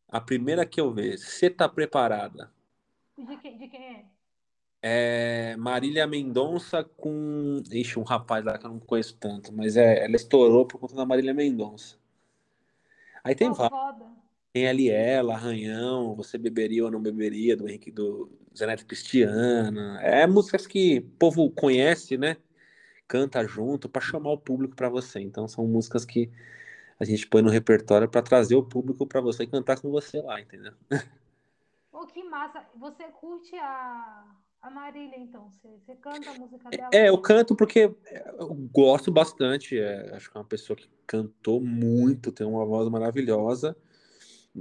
[0.07, 2.51] A primeira que eu vejo, você tá preparada?
[3.17, 4.05] De de quem é?
[4.85, 7.63] É Marília Mendonça com.
[7.71, 10.93] Ixi, um rapaz lá que eu não conheço tanto, mas é, ela estourou por conta
[10.93, 11.97] da Marília Mendonça.
[13.23, 14.11] Aí tem vários.
[14.51, 19.97] Tem ali ela, Arranhão, Você Beberia ou Não Beberia, do Henrique do Zeneto Cristiano.
[19.99, 22.35] É músicas que o povo conhece, né?
[23.07, 25.21] Canta junto para chamar o público para você.
[25.21, 26.29] Então são músicas que
[26.99, 30.41] a gente põe no repertório para trazer o público para você cantar com você lá,
[30.41, 30.73] entendeu?
[31.89, 32.65] Pô, que massa!
[32.75, 34.23] Você curte a,
[34.63, 35.49] a Marília, então?
[35.51, 36.89] Você, você canta a música dela?
[36.93, 37.93] É, eu canto porque
[38.39, 39.77] eu gosto bastante.
[39.77, 43.75] É, acho que é uma pessoa que cantou muito, tem uma voz maravilhosa.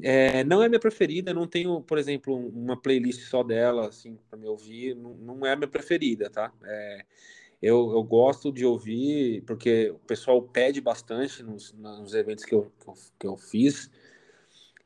[0.02, 4.38] É, não é minha preferida, não tenho, por exemplo, uma playlist só dela, assim, para
[4.38, 6.52] me ouvir, não, não, é a minha preferida, tá?
[6.64, 7.04] É,
[7.60, 12.72] eu, eu, gosto de ouvir, porque o pessoal pede bastante nos, nos eventos que eu,
[12.80, 13.90] que eu, que eu fiz,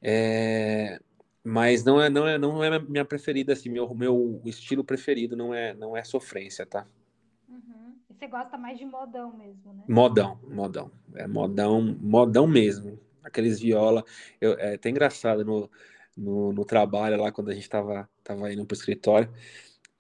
[0.03, 1.01] é,
[1.49, 5.55] mas não é, não é, não é minha preferida, assim, meu, meu estilo preferido não
[5.55, 6.85] é, não é sofrência, tá?
[7.49, 7.95] Uhum.
[8.11, 9.85] E você gosta mais de modão mesmo, né?
[9.87, 14.05] Modão, modão, é modão, modão mesmo, aqueles viola,
[14.41, 15.71] eu, é até engraçado no,
[16.17, 19.33] no, no trabalho lá, quando a gente tava, tava indo pro escritório,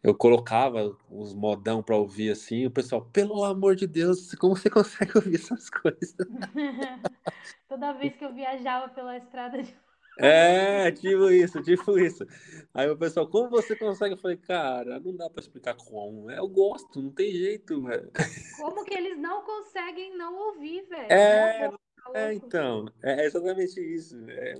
[0.03, 4.69] eu colocava os modão para ouvir assim, o pessoal, pelo amor de Deus, como você
[4.69, 6.17] consegue ouvir essas coisas?
[7.69, 9.73] Toda vez que eu viajava pela estrada de
[10.19, 12.27] é, tipo isso, tipo isso.
[12.73, 14.15] Aí o pessoal, como você consegue?
[14.15, 16.31] Eu falei, cara, não dá para explicar como.
[16.31, 18.11] É, eu gosto, não tem jeito, velho.
[18.59, 21.13] Como que eles não conseguem não ouvir, velho?
[21.13, 21.71] É,
[22.15, 24.19] é então, é exatamente isso.
[24.29, 24.55] É,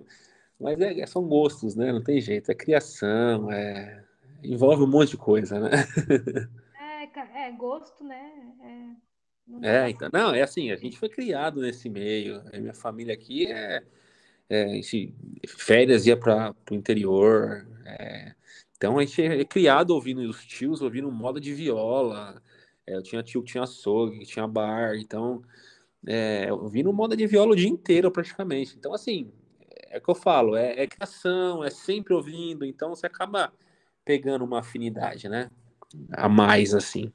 [0.59, 1.93] mas é, são gostos, né?
[1.93, 2.51] Não tem jeito.
[2.51, 4.05] É criação, é
[4.43, 5.71] envolve um monte de coisa, né?
[6.79, 8.97] É, é gosto, né?
[9.63, 12.43] É, é então, não, é assim, a gente foi criado nesse meio.
[12.53, 13.83] Minha família aqui é,
[14.49, 15.15] é gente,
[15.47, 17.67] férias ia para o interior.
[17.85, 18.35] É,
[18.77, 22.43] então a gente é criado ouvindo os tios, ouvindo moda de viola.
[22.87, 25.43] É, eu tinha tio que tinha açougue, que tinha bar, então
[26.07, 28.77] é, ouvindo moda de viola o dia inteiro praticamente.
[28.79, 29.31] Então, assim,
[29.91, 33.53] é o que eu falo, é, é criação, é sempre ouvindo, então você acaba
[34.05, 35.51] pegando uma afinidade, né?
[36.13, 37.13] A mais, assim.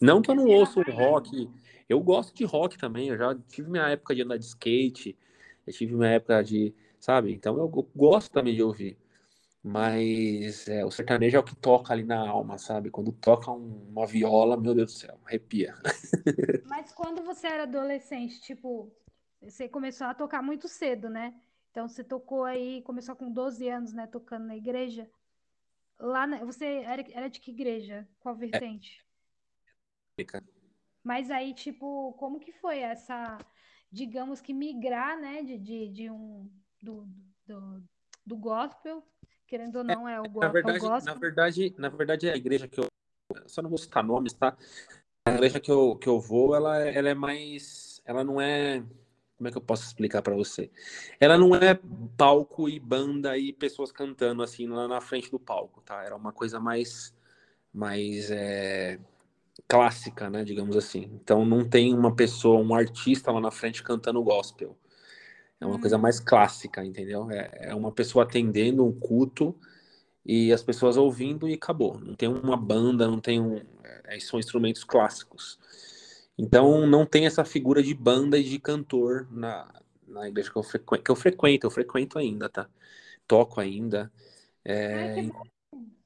[0.00, 1.48] Não que eu não ouço rock,
[1.88, 5.16] eu gosto de rock também, eu já tive minha época de andar de skate,
[5.66, 7.32] eu tive minha época de, sabe?
[7.32, 8.98] Então eu gosto também de ouvir.
[9.62, 12.90] Mas é, o sertanejo é o que toca ali na alma, sabe?
[12.90, 15.74] Quando toca um, uma viola, meu Deus do céu, arrepia.
[16.66, 18.92] Mas quando você era adolescente, tipo,
[19.40, 21.34] você começou a tocar muito cedo, né?
[21.70, 25.08] Então você tocou aí, começou com 12 anos, né, tocando na igreja.
[25.98, 28.06] Lá, na, você era, era de que igreja?
[28.18, 29.04] Qual vertente?
[30.18, 30.42] É.
[31.02, 33.38] Mas aí, tipo, como que foi essa,
[33.92, 36.50] digamos que migrar, né, de, de, de um,
[36.82, 37.06] do,
[37.46, 37.84] do,
[38.24, 39.04] do gospel,
[39.46, 41.14] querendo ou não, é, é o, na verdade, é o gospel.
[41.14, 42.86] Na verdade, na verdade, é a igreja que eu,
[43.46, 44.56] só não vou citar nomes, tá?
[45.26, 48.82] A igreja que eu, que eu vou, ela, ela é mais, ela não é
[49.42, 50.70] como é que eu posso explicar para você?
[51.18, 51.76] Ela não é
[52.16, 56.00] palco e banda e pessoas cantando assim lá na frente do palco, tá?
[56.04, 57.12] Era uma coisa mais,
[57.72, 59.00] mais é,
[59.68, 60.44] clássica, né?
[60.44, 61.10] Digamos assim.
[61.14, 64.76] Então não tem uma pessoa, um artista lá na frente cantando gospel.
[65.60, 65.80] É uma hum.
[65.80, 67.30] coisa mais clássica, entendeu?
[67.30, 69.54] É, é uma pessoa atendendo um culto
[70.24, 71.98] e as pessoas ouvindo e acabou.
[71.98, 73.60] Não tem uma banda, não tem um.
[74.04, 75.58] É, são instrumentos clássicos.
[76.36, 79.68] Então não tem essa figura de banda e de cantor na,
[80.06, 82.68] na igreja que eu, frequento, que eu frequento, eu frequento ainda, tá?
[83.26, 84.10] Toco ainda.
[84.64, 85.30] É, Ai,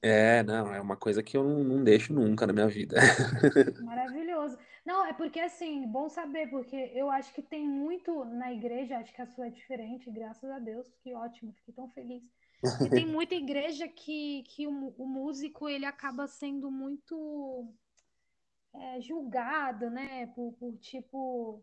[0.03, 2.97] é não, é uma coisa que eu não, não deixo nunca na minha vida.
[3.83, 4.59] Maravilhoso.
[4.85, 9.13] Não, é porque assim, bom saber, porque eu acho que tem muito na igreja, acho
[9.13, 12.23] que a sua é diferente, graças a Deus, que ótimo, fiquei tão feliz.
[12.85, 17.75] E tem muita igreja que, que o, o músico ele acaba sendo muito
[18.75, 20.27] é, julgado, né?
[20.29, 21.63] Por, por, tipo,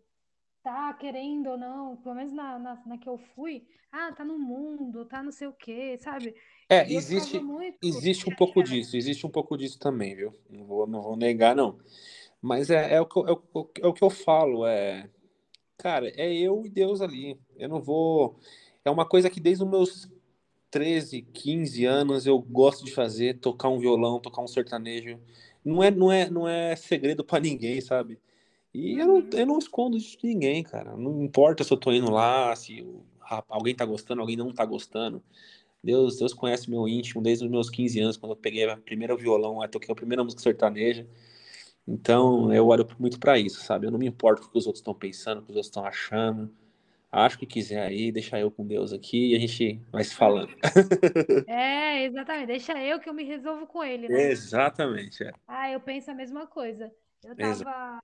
[0.62, 4.40] tá querendo ou não, pelo menos na, na, na, que eu fui, ah, tá no
[4.40, 6.36] mundo, tá não sei o quê, sabe?
[6.70, 7.42] É, existe,
[7.82, 10.34] existe um pouco disso, existe um pouco disso também, viu?
[10.50, 11.78] Não vou, não vou negar, não.
[12.42, 15.10] Mas é, é, o que, é, o, é o que eu falo, é.
[15.78, 17.38] Cara, é eu e Deus ali.
[17.58, 18.40] Eu não vou.
[18.86, 20.10] É uma coisa que desde os meus
[20.72, 25.20] 13, 15 anos eu gosto de fazer, tocar um violão, tocar um sertanejo
[25.64, 28.20] não é, não é, não é segredo para ninguém, sabe?
[28.74, 30.96] E eu, não, eu não escondo de ninguém, cara.
[30.98, 32.86] Não importa se eu tô indo lá, se
[33.48, 35.24] alguém tá gostando, alguém não tá gostando.
[35.84, 39.16] Deus, Deus conhece meu íntimo desde os meus 15 anos, quando eu peguei a primeira
[39.16, 41.06] violão, eu toquei a primeira música sertaneja.
[41.86, 43.86] Então, eu olho muito para isso, sabe?
[43.86, 45.68] Eu não me importo com o que os outros estão pensando, o que os outros
[45.68, 46.50] estão achando.
[47.12, 50.54] Acho que quiser aí, deixa eu com Deus aqui e a gente vai se falando.
[51.46, 52.48] É, exatamente.
[52.48, 54.32] Deixa eu que eu me resolvo com ele, né?
[54.32, 55.24] Exatamente.
[55.24, 55.32] É.
[55.48, 56.92] Ah, eu penso a mesma coisa.
[57.24, 58.00] Eu tava.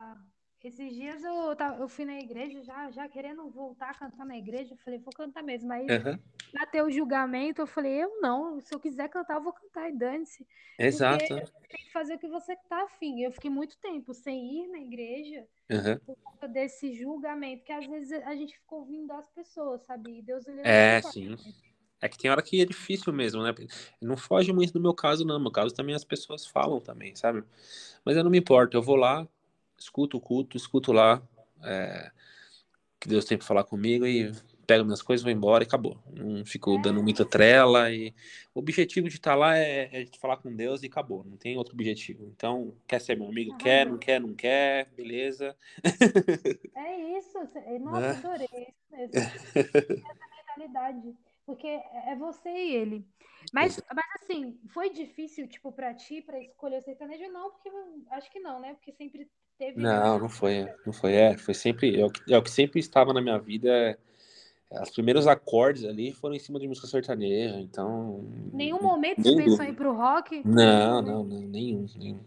[0.62, 4.74] Esses dias eu, eu fui na igreja já, já querendo voltar a cantar na igreja.
[4.74, 5.72] Eu falei, vou cantar mesmo.
[5.72, 6.86] Aí uhum.
[6.86, 8.60] o julgamento, eu falei, eu não.
[8.60, 10.46] Se eu quiser cantar, eu vou cantar e dane-se.
[10.78, 11.26] Exato.
[11.28, 13.22] Tem que fazer o que você tá afim.
[13.22, 15.98] Eu fiquei muito tempo sem ir na igreja uhum.
[16.06, 20.20] por conta desse julgamento, que às vezes a gente fica ouvindo das pessoas, sabe?
[20.20, 21.38] E Deus ele É, sim.
[22.02, 23.54] É que tem hora que é difícil mesmo, né?
[24.02, 25.36] Não foge muito do meu caso, não.
[25.36, 27.44] No meu caso também as pessoas falam também, sabe?
[28.04, 29.28] Mas eu não me importo, eu vou lá,
[29.80, 31.22] escuto o culto, escuto lá
[31.64, 32.12] é,
[33.00, 34.32] que Deus tem para falar comigo e
[34.68, 35.98] pego minhas coisas, vou embora e acabou.
[36.14, 38.14] Não fico dando muita trela e
[38.54, 41.24] o objetivo de estar tá lá é, é falar com Deus e acabou.
[41.24, 42.28] Não tem outro objetivo.
[42.36, 43.58] Então, quer ser meu amigo?
[43.58, 45.56] quer, não quer, não quer, beleza.
[46.76, 47.40] É isso.
[47.82, 48.12] Nossa, é.
[48.12, 49.16] adorei isso mesmo.
[49.56, 50.28] Essa
[50.58, 51.16] mentalidade.
[51.46, 53.08] Porque é você e ele.
[53.52, 57.32] Mas, mas assim, foi difícil, tipo, para ti, para escolher o sertanejo?
[57.32, 57.72] Não, porque
[58.12, 58.76] acho que não, né?
[58.76, 59.28] Porque sempre
[59.60, 62.50] Teve não, não foi, não foi, é, foi sempre, é o, que, é o que
[62.50, 64.00] sempre estava na minha vida,
[64.72, 68.26] é, os primeiros acordes ali foram em cima de música sertaneja, então...
[68.54, 70.42] Nenhum momento você pensou em ir pro rock?
[70.46, 72.22] Não, não, não, nenhum, nenhum.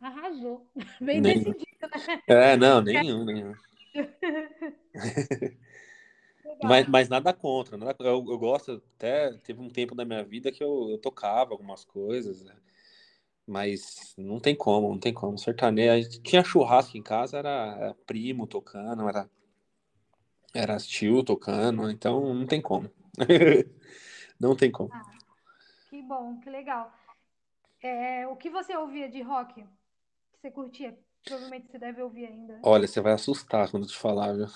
[0.00, 0.66] Arrasou,
[0.98, 1.42] bem nenhum.
[1.52, 2.22] decidido, né?
[2.26, 3.52] É, não, nenhum, nenhum.
[6.64, 10.50] mas, mas nada contra, nada, eu, eu gosto, até teve um tempo da minha vida
[10.50, 12.54] que eu, eu tocava algumas coisas, né?
[13.48, 15.38] Mas não tem como, não tem como.
[15.38, 16.20] Sertanejo.
[16.20, 19.28] Tinha churrasco em casa, era, era primo tocando, era,
[20.52, 22.90] era tio tocando, então não tem como.
[24.38, 24.90] não tem como.
[24.92, 25.02] Ah,
[25.88, 26.92] que bom, que legal.
[27.82, 29.54] É, o que você ouvia de rock?
[29.54, 30.98] Que você curtia?
[31.24, 32.60] Provavelmente você deve ouvir ainda.
[32.62, 34.46] Olha, você vai assustar quando eu te falar, viu?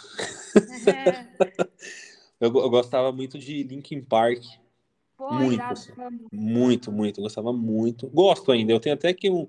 [0.94, 1.26] É.
[2.38, 4.42] eu, eu gostava muito de Linkin Park
[5.30, 5.92] muito, assim,
[6.32, 7.18] muito, muito.
[7.18, 8.08] Eu gostava muito.
[8.08, 8.72] Gosto ainda.
[8.72, 9.48] Eu tenho até aqui um,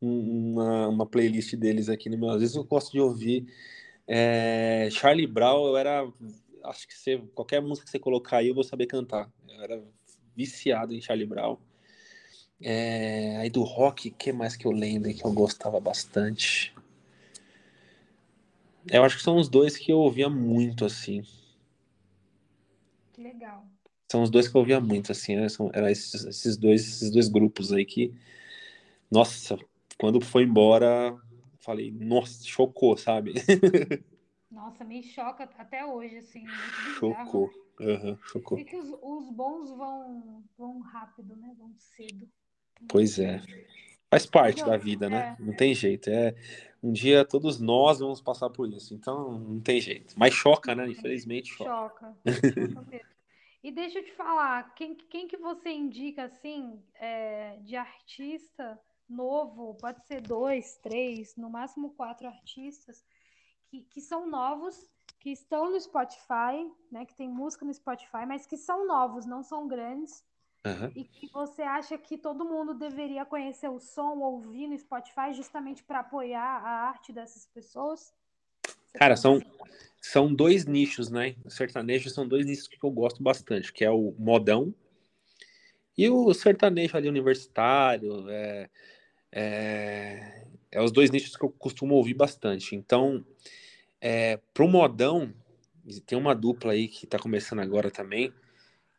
[0.00, 2.30] uma, uma playlist deles aqui no meu.
[2.30, 3.46] Às vezes eu gosto de ouvir.
[4.06, 6.10] É, Charlie Brown, eu era.
[6.64, 9.30] Acho que você, qualquer música que você colocar aí, eu vou saber cantar.
[9.48, 9.82] Eu era
[10.36, 11.56] viciado em Charlie Brown.
[12.62, 16.74] É, aí do rock, o que mais que eu lembro que eu gostava bastante?
[18.90, 21.22] Eu acho que são os dois que eu ouvia muito, assim.
[23.12, 23.66] Que legal
[24.10, 25.48] são os dois que eu ouvia muito, assim, né?
[25.48, 28.12] São, eram esses, esses, dois, esses dois grupos aí que,
[29.08, 29.56] nossa,
[29.96, 31.16] quando foi embora,
[31.60, 33.34] falei, nossa, chocou, sabe?
[34.50, 36.44] Nossa, me choca até hoje, assim.
[36.98, 37.48] Chocou,
[37.78, 38.58] uhum, chocou.
[38.58, 41.54] E que os, os, bons vão, vão rápido, né?
[41.56, 42.28] Vão cedo.
[42.88, 43.40] Pois é.
[44.10, 45.36] Faz parte da vida, né?
[45.38, 45.42] É.
[45.42, 46.10] Não tem jeito.
[46.10, 46.34] É,
[46.82, 48.92] um dia todos nós vamos passar por isso.
[48.92, 50.14] Então, não tem jeito.
[50.18, 50.88] Mas choca, né?
[50.90, 51.70] Infelizmente choca.
[51.70, 52.16] Choca.
[52.26, 53.19] choca mesmo.
[53.62, 59.74] E deixa eu te falar, quem, quem que você indica, assim, é, de artista novo,
[59.74, 63.04] pode ser dois, três, no máximo quatro artistas,
[63.66, 64.88] que, que são novos,
[65.18, 69.42] que estão no Spotify, né, que tem música no Spotify, mas que são novos, não
[69.42, 70.24] são grandes,
[70.64, 70.90] uhum.
[70.94, 75.84] e que você acha que todo mundo deveria conhecer o som, ouvir no Spotify, justamente
[75.84, 78.14] para apoiar a arte dessas pessoas?
[78.94, 79.40] Cara, são,
[80.00, 81.36] são dois nichos, né?
[81.48, 84.74] Sertanejo são dois nichos que eu gosto bastante, que é o modão
[86.00, 88.28] e o sertanejo ali universitário.
[88.30, 88.70] É,
[89.32, 92.74] é, é os dois nichos que eu costumo ouvir bastante.
[92.74, 93.22] Então,
[94.00, 95.30] é, pro modão,
[96.06, 98.32] tem uma dupla aí que tá começando agora também,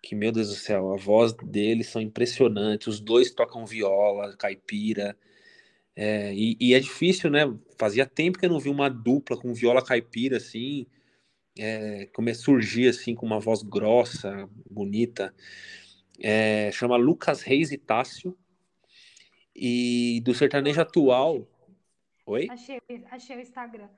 [0.01, 2.87] que, meu Deus do céu, a voz deles são impressionantes.
[2.87, 5.17] Os dois tocam viola, caipira.
[5.95, 7.41] É, e, e, é difícil, né?
[7.77, 10.87] Fazia tempo que eu não vi uma dupla com viola caipira assim,
[11.57, 15.33] é, como surgir assim com uma voz grossa, bonita.
[16.19, 18.37] É, chama Lucas Reis e Tássio.
[19.55, 21.47] E do sertanejo atual.
[22.25, 22.47] Oi?
[22.49, 22.79] Achei,
[23.09, 23.89] achei o Instagram.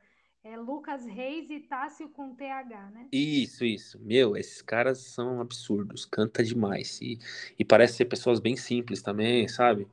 [0.43, 3.07] É Lucas Reis e Tássio com TH, né?
[3.13, 3.97] Isso, isso.
[3.99, 6.99] Meu, esses caras são absurdos, canta demais.
[7.01, 7.17] E,
[7.57, 9.87] e parece ser pessoas bem simples também, sabe?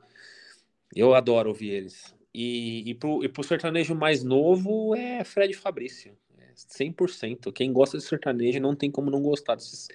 [0.94, 2.14] Eu adoro ouvir eles.
[2.32, 6.16] E, e, pro, e pro sertanejo mais novo é Fred Fabrício.
[6.38, 7.52] É 100%.
[7.52, 9.88] Quem gosta de sertanejo não tem como não gostar desses,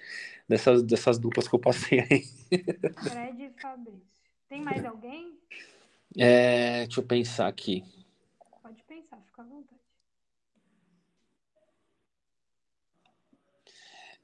[0.47, 2.23] dessas, dessas duplas que eu passei aí.
[2.93, 4.01] Fred Fabrício.
[4.47, 5.37] Tem mais alguém?
[6.17, 7.83] É, deixa eu pensar aqui.
[8.61, 9.81] Pode pensar, fica à vontade.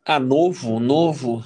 [0.05, 1.43] Ah, novo, novo.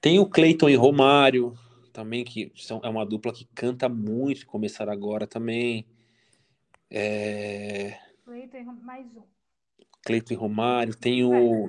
[0.00, 1.56] Tem o Cleiton e Romário,
[1.98, 5.84] também, que são, é uma dupla que canta muito, começaram agora também.
[6.88, 7.98] É...
[8.24, 9.22] Cleiton, mais um.
[10.04, 10.94] Cleiton e Romário.
[10.94, 11.68] Tem o.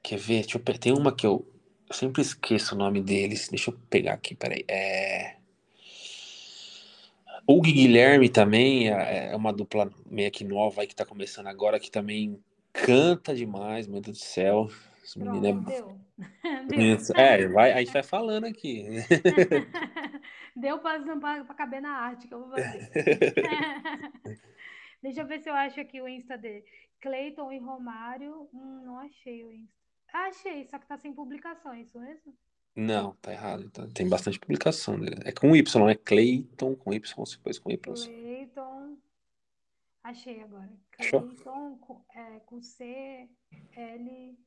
[0.00, 0.42] Quer ver?
[0.42, 0.78] Deixa eu...
[0.78, 1.44] Tem uma que eu...
[1.88, 3.48] eu sempre esqueço o nome deles.
[3.48, 4.64] Deixa eu pegar aqui, peraí.
[4.68, 5.38] É.
[7.44, 11.80] O Guilherme também é, é uma dupla meio que nova aí que tá começando agora,
[11.80, 12.38] que também
[12.72, 14.70] canta demais, meu Deus do céu.
[15.02, 15.52] Esse menino é...
[15.64, 16.00] Deu.
[17.16, 18.86] É, vai, a gente vai falando aqui.
[20.54, 22.90] Deu para caber na arte que eu vou fazer.
[25.02, 26.64] Deixa eu ver se eu acho aqui o Insta dele.
[27.00, 28.48] Cleiton e Romário.
[28.54, 29.74] Hum, não achei o Insta.
[30.12, 32.36] Ah, achei, só que tá sem publicação, é isso mesmo?
[32.76, 33.70] Não, tá errado.
[33.92, 35.20] Tem bastante publicação dele.
[35.24, 37.94] É com Y, é Cleiton com Y, depois com Y.
[37.94, 38.98] Cleiton.
[40.04, 40.70] Achei agora.
[40.92, 43.28] Cleiton com, é, com C,
[43.74, 44.38] L.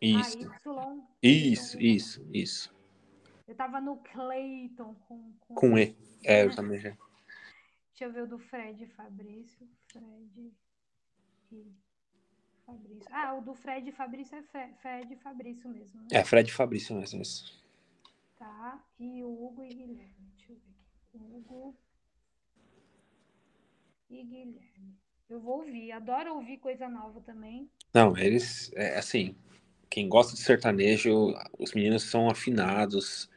[0.00, 0.38] Isso.
[0.50, 2.78] A, y, isso, isso, isso.
[3.46, 5.96] Eu tava no Cleiton com, com, com E.
[6.22, 6.96] É, eu também já.
[7.90, 9.68] Deixa eu ver o do Fred Fabrício.
[9.88, 10.52] Fred
[11.50, 11.66] e
[12.64, 13.08] Fabrício.
[13.10, 16.00] Ah, o do Fred Fabrício é Fred, Fred Fabrício mesmo.
[16.02, 16.08] Né?
[16.12, 17.22] É, Fred Fabrício mesmo.
[17.22, 17.60] Isso.
[18.38, 18.84] Tá.
[19.00, 20.32] E o Hugo e Guilherme.
[20.36, 21.18] Deixa eu ver aqui.
[21.18, 21.76] Hugo
[24.10, 24.96] e Guilherme.
[25.28, 25.90] Eu vou ouvir.
[25.90, 27.68] Adoro ouvir coisa nova também.
[27.92, 29.34] Não, eles, é, assim,
[29.90, 33.30] quem gosta de sertanejo, os meninos são afinados,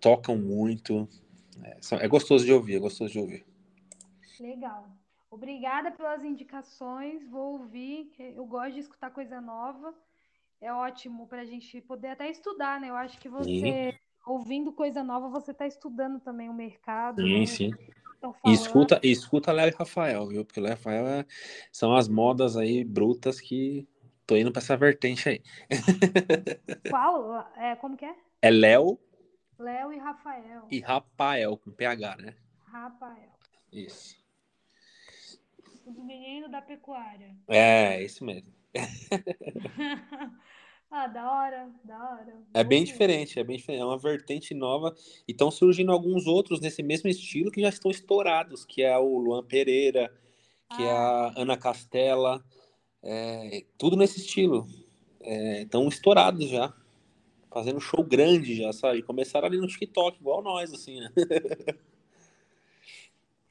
[0.00, 1.08] tocam muito.
[1.62, 3.44] É, é gostoso de ouvir, é gostoso de ouvir.
[4.40, 4.88] Legal.
[5.30, 7.26] Obrigada pelas indicações.
[7.28, 8.10] Vou ouvir.
[8.18, 9.94] Eu gosto de escutar coisa nova.
[10.60, 12.88] É ótimo para a gente poder até estudar, né?
[12.88, 13.92] Eu acho que você, sim.
[14.26, 17.22] ouvindo coisa nova, você está estudando também o mercado.
[17.22, 17.46] Sim, né?
[17.46, 17.70] sim.
[18.46, 20.44] E escuta, e escuta Léo e Rafael, viu?
[20.44, 21.26] Porque Léo e Rafael é,
[21.70, 23.86] são as modas aí brutas que
[24.26, 25.42] tô indo para essa vertente aí.
[26.90, 27.52] Qual?
[27.56, 28.14] É, como que é?
[28.42, 28.98] É Léo.
[29.58, 30.66] Léo e Rafael.
[30.70, 32.34] E Rafael, com PH, né?
[32.66, 33.30] Rafael.
[33.72, 34.16] Isso.
[35.86, 37.36] O do menino da pecuária.
[37.48, 38.52] É, isso mesmo.
[40.90, 42.42] ah, da hora, da hora.
[42.54, 43.82] É bem diferente, é bem diferente.
[43.82, 44.94] É uma vertente nova.
[45.28, 49.18] E estão surgindo alguns outros nesse mesmo estilo que já estão estourados, que é o
[49.18, 50.10] Luan Pereira,
[50.76, 50.86] que ah.
[50.86, 51.32] é a.
[51.36, 52.44] Ana Castela.
[53.04, 54.66] É, tudo nesse estilo.
[55.20, 56.74] Estão é, estourados já.
[57.50, 59.02] Fazendo show grande já, sabe?
[59.02, 61.12] Começaram ali no TikTok, igual nós, assim, né?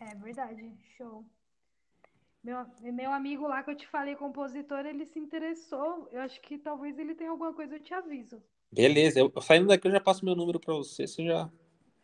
[0.02, 1.24] é verdade, show.
[2.44, 6.10] Meu, meu amigo lá que eu te falei, compositor, ele se interessou.
[6.12, 8.44] Eu acho que talvez ele tenha alguma coisa, eu te aviso.
[8.70, 11.50] Beleza, eu, saindo daqui eu já passo meu número para você, você já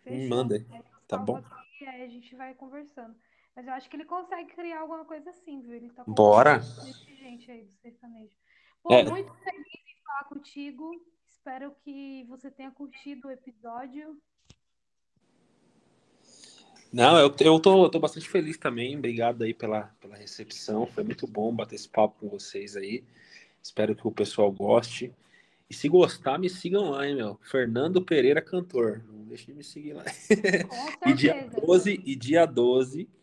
[0.03, 0.17] Fechou.
[0.17, 0.65] me manda aí.
[1.07, 1.37] Tá bom?
[1.37, 3.15] Aqui, aí a gente vai conversando.
[3.59, 5.73] Mas eu acho que ele consegue criar alguma coisa assim, viu?
[5.73, 6.61] Ele tá com Bora!
[7.19, 8.33] gente aí do sertanejo.
[8.81, 9.03] Pô, é.
[9.03, 11.05] muito feliz em falar contigo.
[11.27, 14.17] Espero que você tenha curtido o episódio.
[16.89, 18.95] Não, eu, eu, tô, eu tô bastante feliz também.
[18.97, 20.87] Obrigado aí pela, pela recepção.
[20.87, 23.03] Foi muito bom bater esse papo com vocês aí.
[23.61, 25.13] Espero que o pessoal goste.
[25.69, 27.37] E se gostar, me sigam lá, hein, meu.
[27.41, 29.03] Fernando Pereira Cantor.
[29.05, 30.05] Não deixe de me seguir lá.
[31.05, 33.18] e dia 12, e dia 12,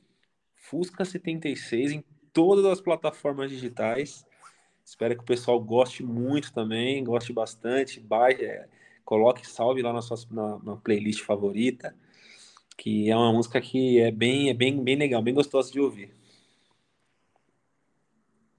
[0.68, 4.24] Fusca 76 em todas as plataformas digitais.
[4.84, 8.00] Espero que o pessoal goste muito também, goste bastante.
[8.00, 8.68] Baixe, é,
[9.04, 11.94] coloque salve lá na sua na, na playlist favorita
[12.76, 16.12] que é uma música que é bem, é bem, bem legal, bem gostosa de ouvir.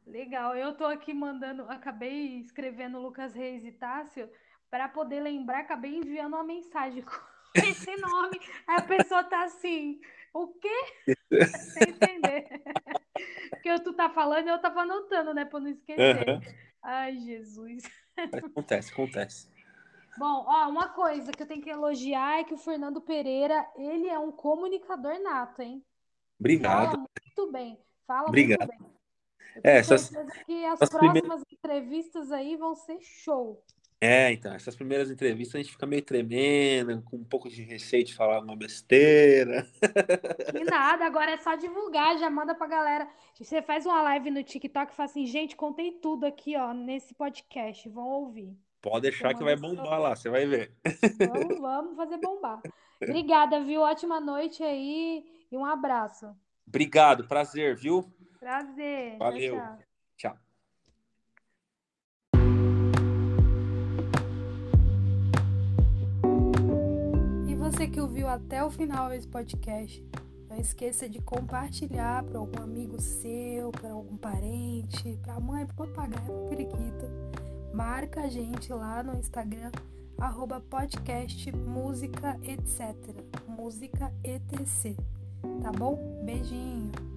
[0.06, 4.28] Legal, eu tô aqui mandando, acabei escrevendo Lucas Reis e Tássio
[4.70, 7.16] para poder lembrar, acabei enviando uma mensagem com
[7.54, 8.40] esse nome.
[8.66, 10.00] A pessoa tá assim,
[10.44, 11.16] o quê?
[11.74, 12.48] Sem entender.
[13.50, 16.30] Porque tu tá falando, eu tava anotando, né, para não esquecer.
[16.30, 16.42] Uhum.
[16.84, 17.84] Ai, Jesus.
[18.16, 19.50] Acontece, acontece.
[20.18, 24.08] Bom, ó, uma coisa que eu tenho que elogiar é que o Fernando Pereira, ele
[24.08, 25.84] é um comunicador nato, hein?
[26.40, 26.92] Obrigado.
[26.92, 27.80] Fala muito bem.
[28.08, 28.68] Fala Obrigado.
[28.68, 28.98] muito bem.
[29.56, 30.10] Eu é, essas,
[30.46, 31.44] que as próximas primeiras...
[31.52, 33.64] entrevistas aí vão ser show.
[34.00, 38.04] É, então, essas primeiras entrevistas a gente fica meio tremendo, com um pouco de receio
[38.04, 39.68] de falar uma besteira.
[40.52, 43.08] Que nada, agora é só divulgar, já manda pra galera.
[43.34, 47.14] Você faz uma live no TikTok e fala assim, gente, contei tudo aqui, ó, nesse
[47.16, 48.56] podcast, vão ouvir.
[48.82, 50.72] Pode deixar que vai bombar lá, você vai ver.
[51.18, 52.62] Vamos, vamos fazer bombar.
[53.02, 53.82] Obrigada, viu?
[53.82, 56.36] Ótima noite aí e um abraço.
[56.68, 58.06] Obrigado, prazer, viu?
[58.40, 59.18] Prazer.
[59.18, 59.56] Valeu.
[59.56, 59.78] tchau.
[59.78, 59.88] tchau.
[67.72, 70.02] Você que ouviu até o final esse podcast,
[70.50, 75.74] não esqueça de compartilhar para algum amigo seu, para algum parente, para a mãe, para
[75.74, 77.06] o papagaio, para o periquito.
[77.74, 79.70] Marca a gente lá no Instagram,
[80.18, 82.96] arroba podcast música etc.
[83.46, 84.98] Música etc.
[85.62, 86.22] Tá bom?
[86.24, 87.17] Beijinho!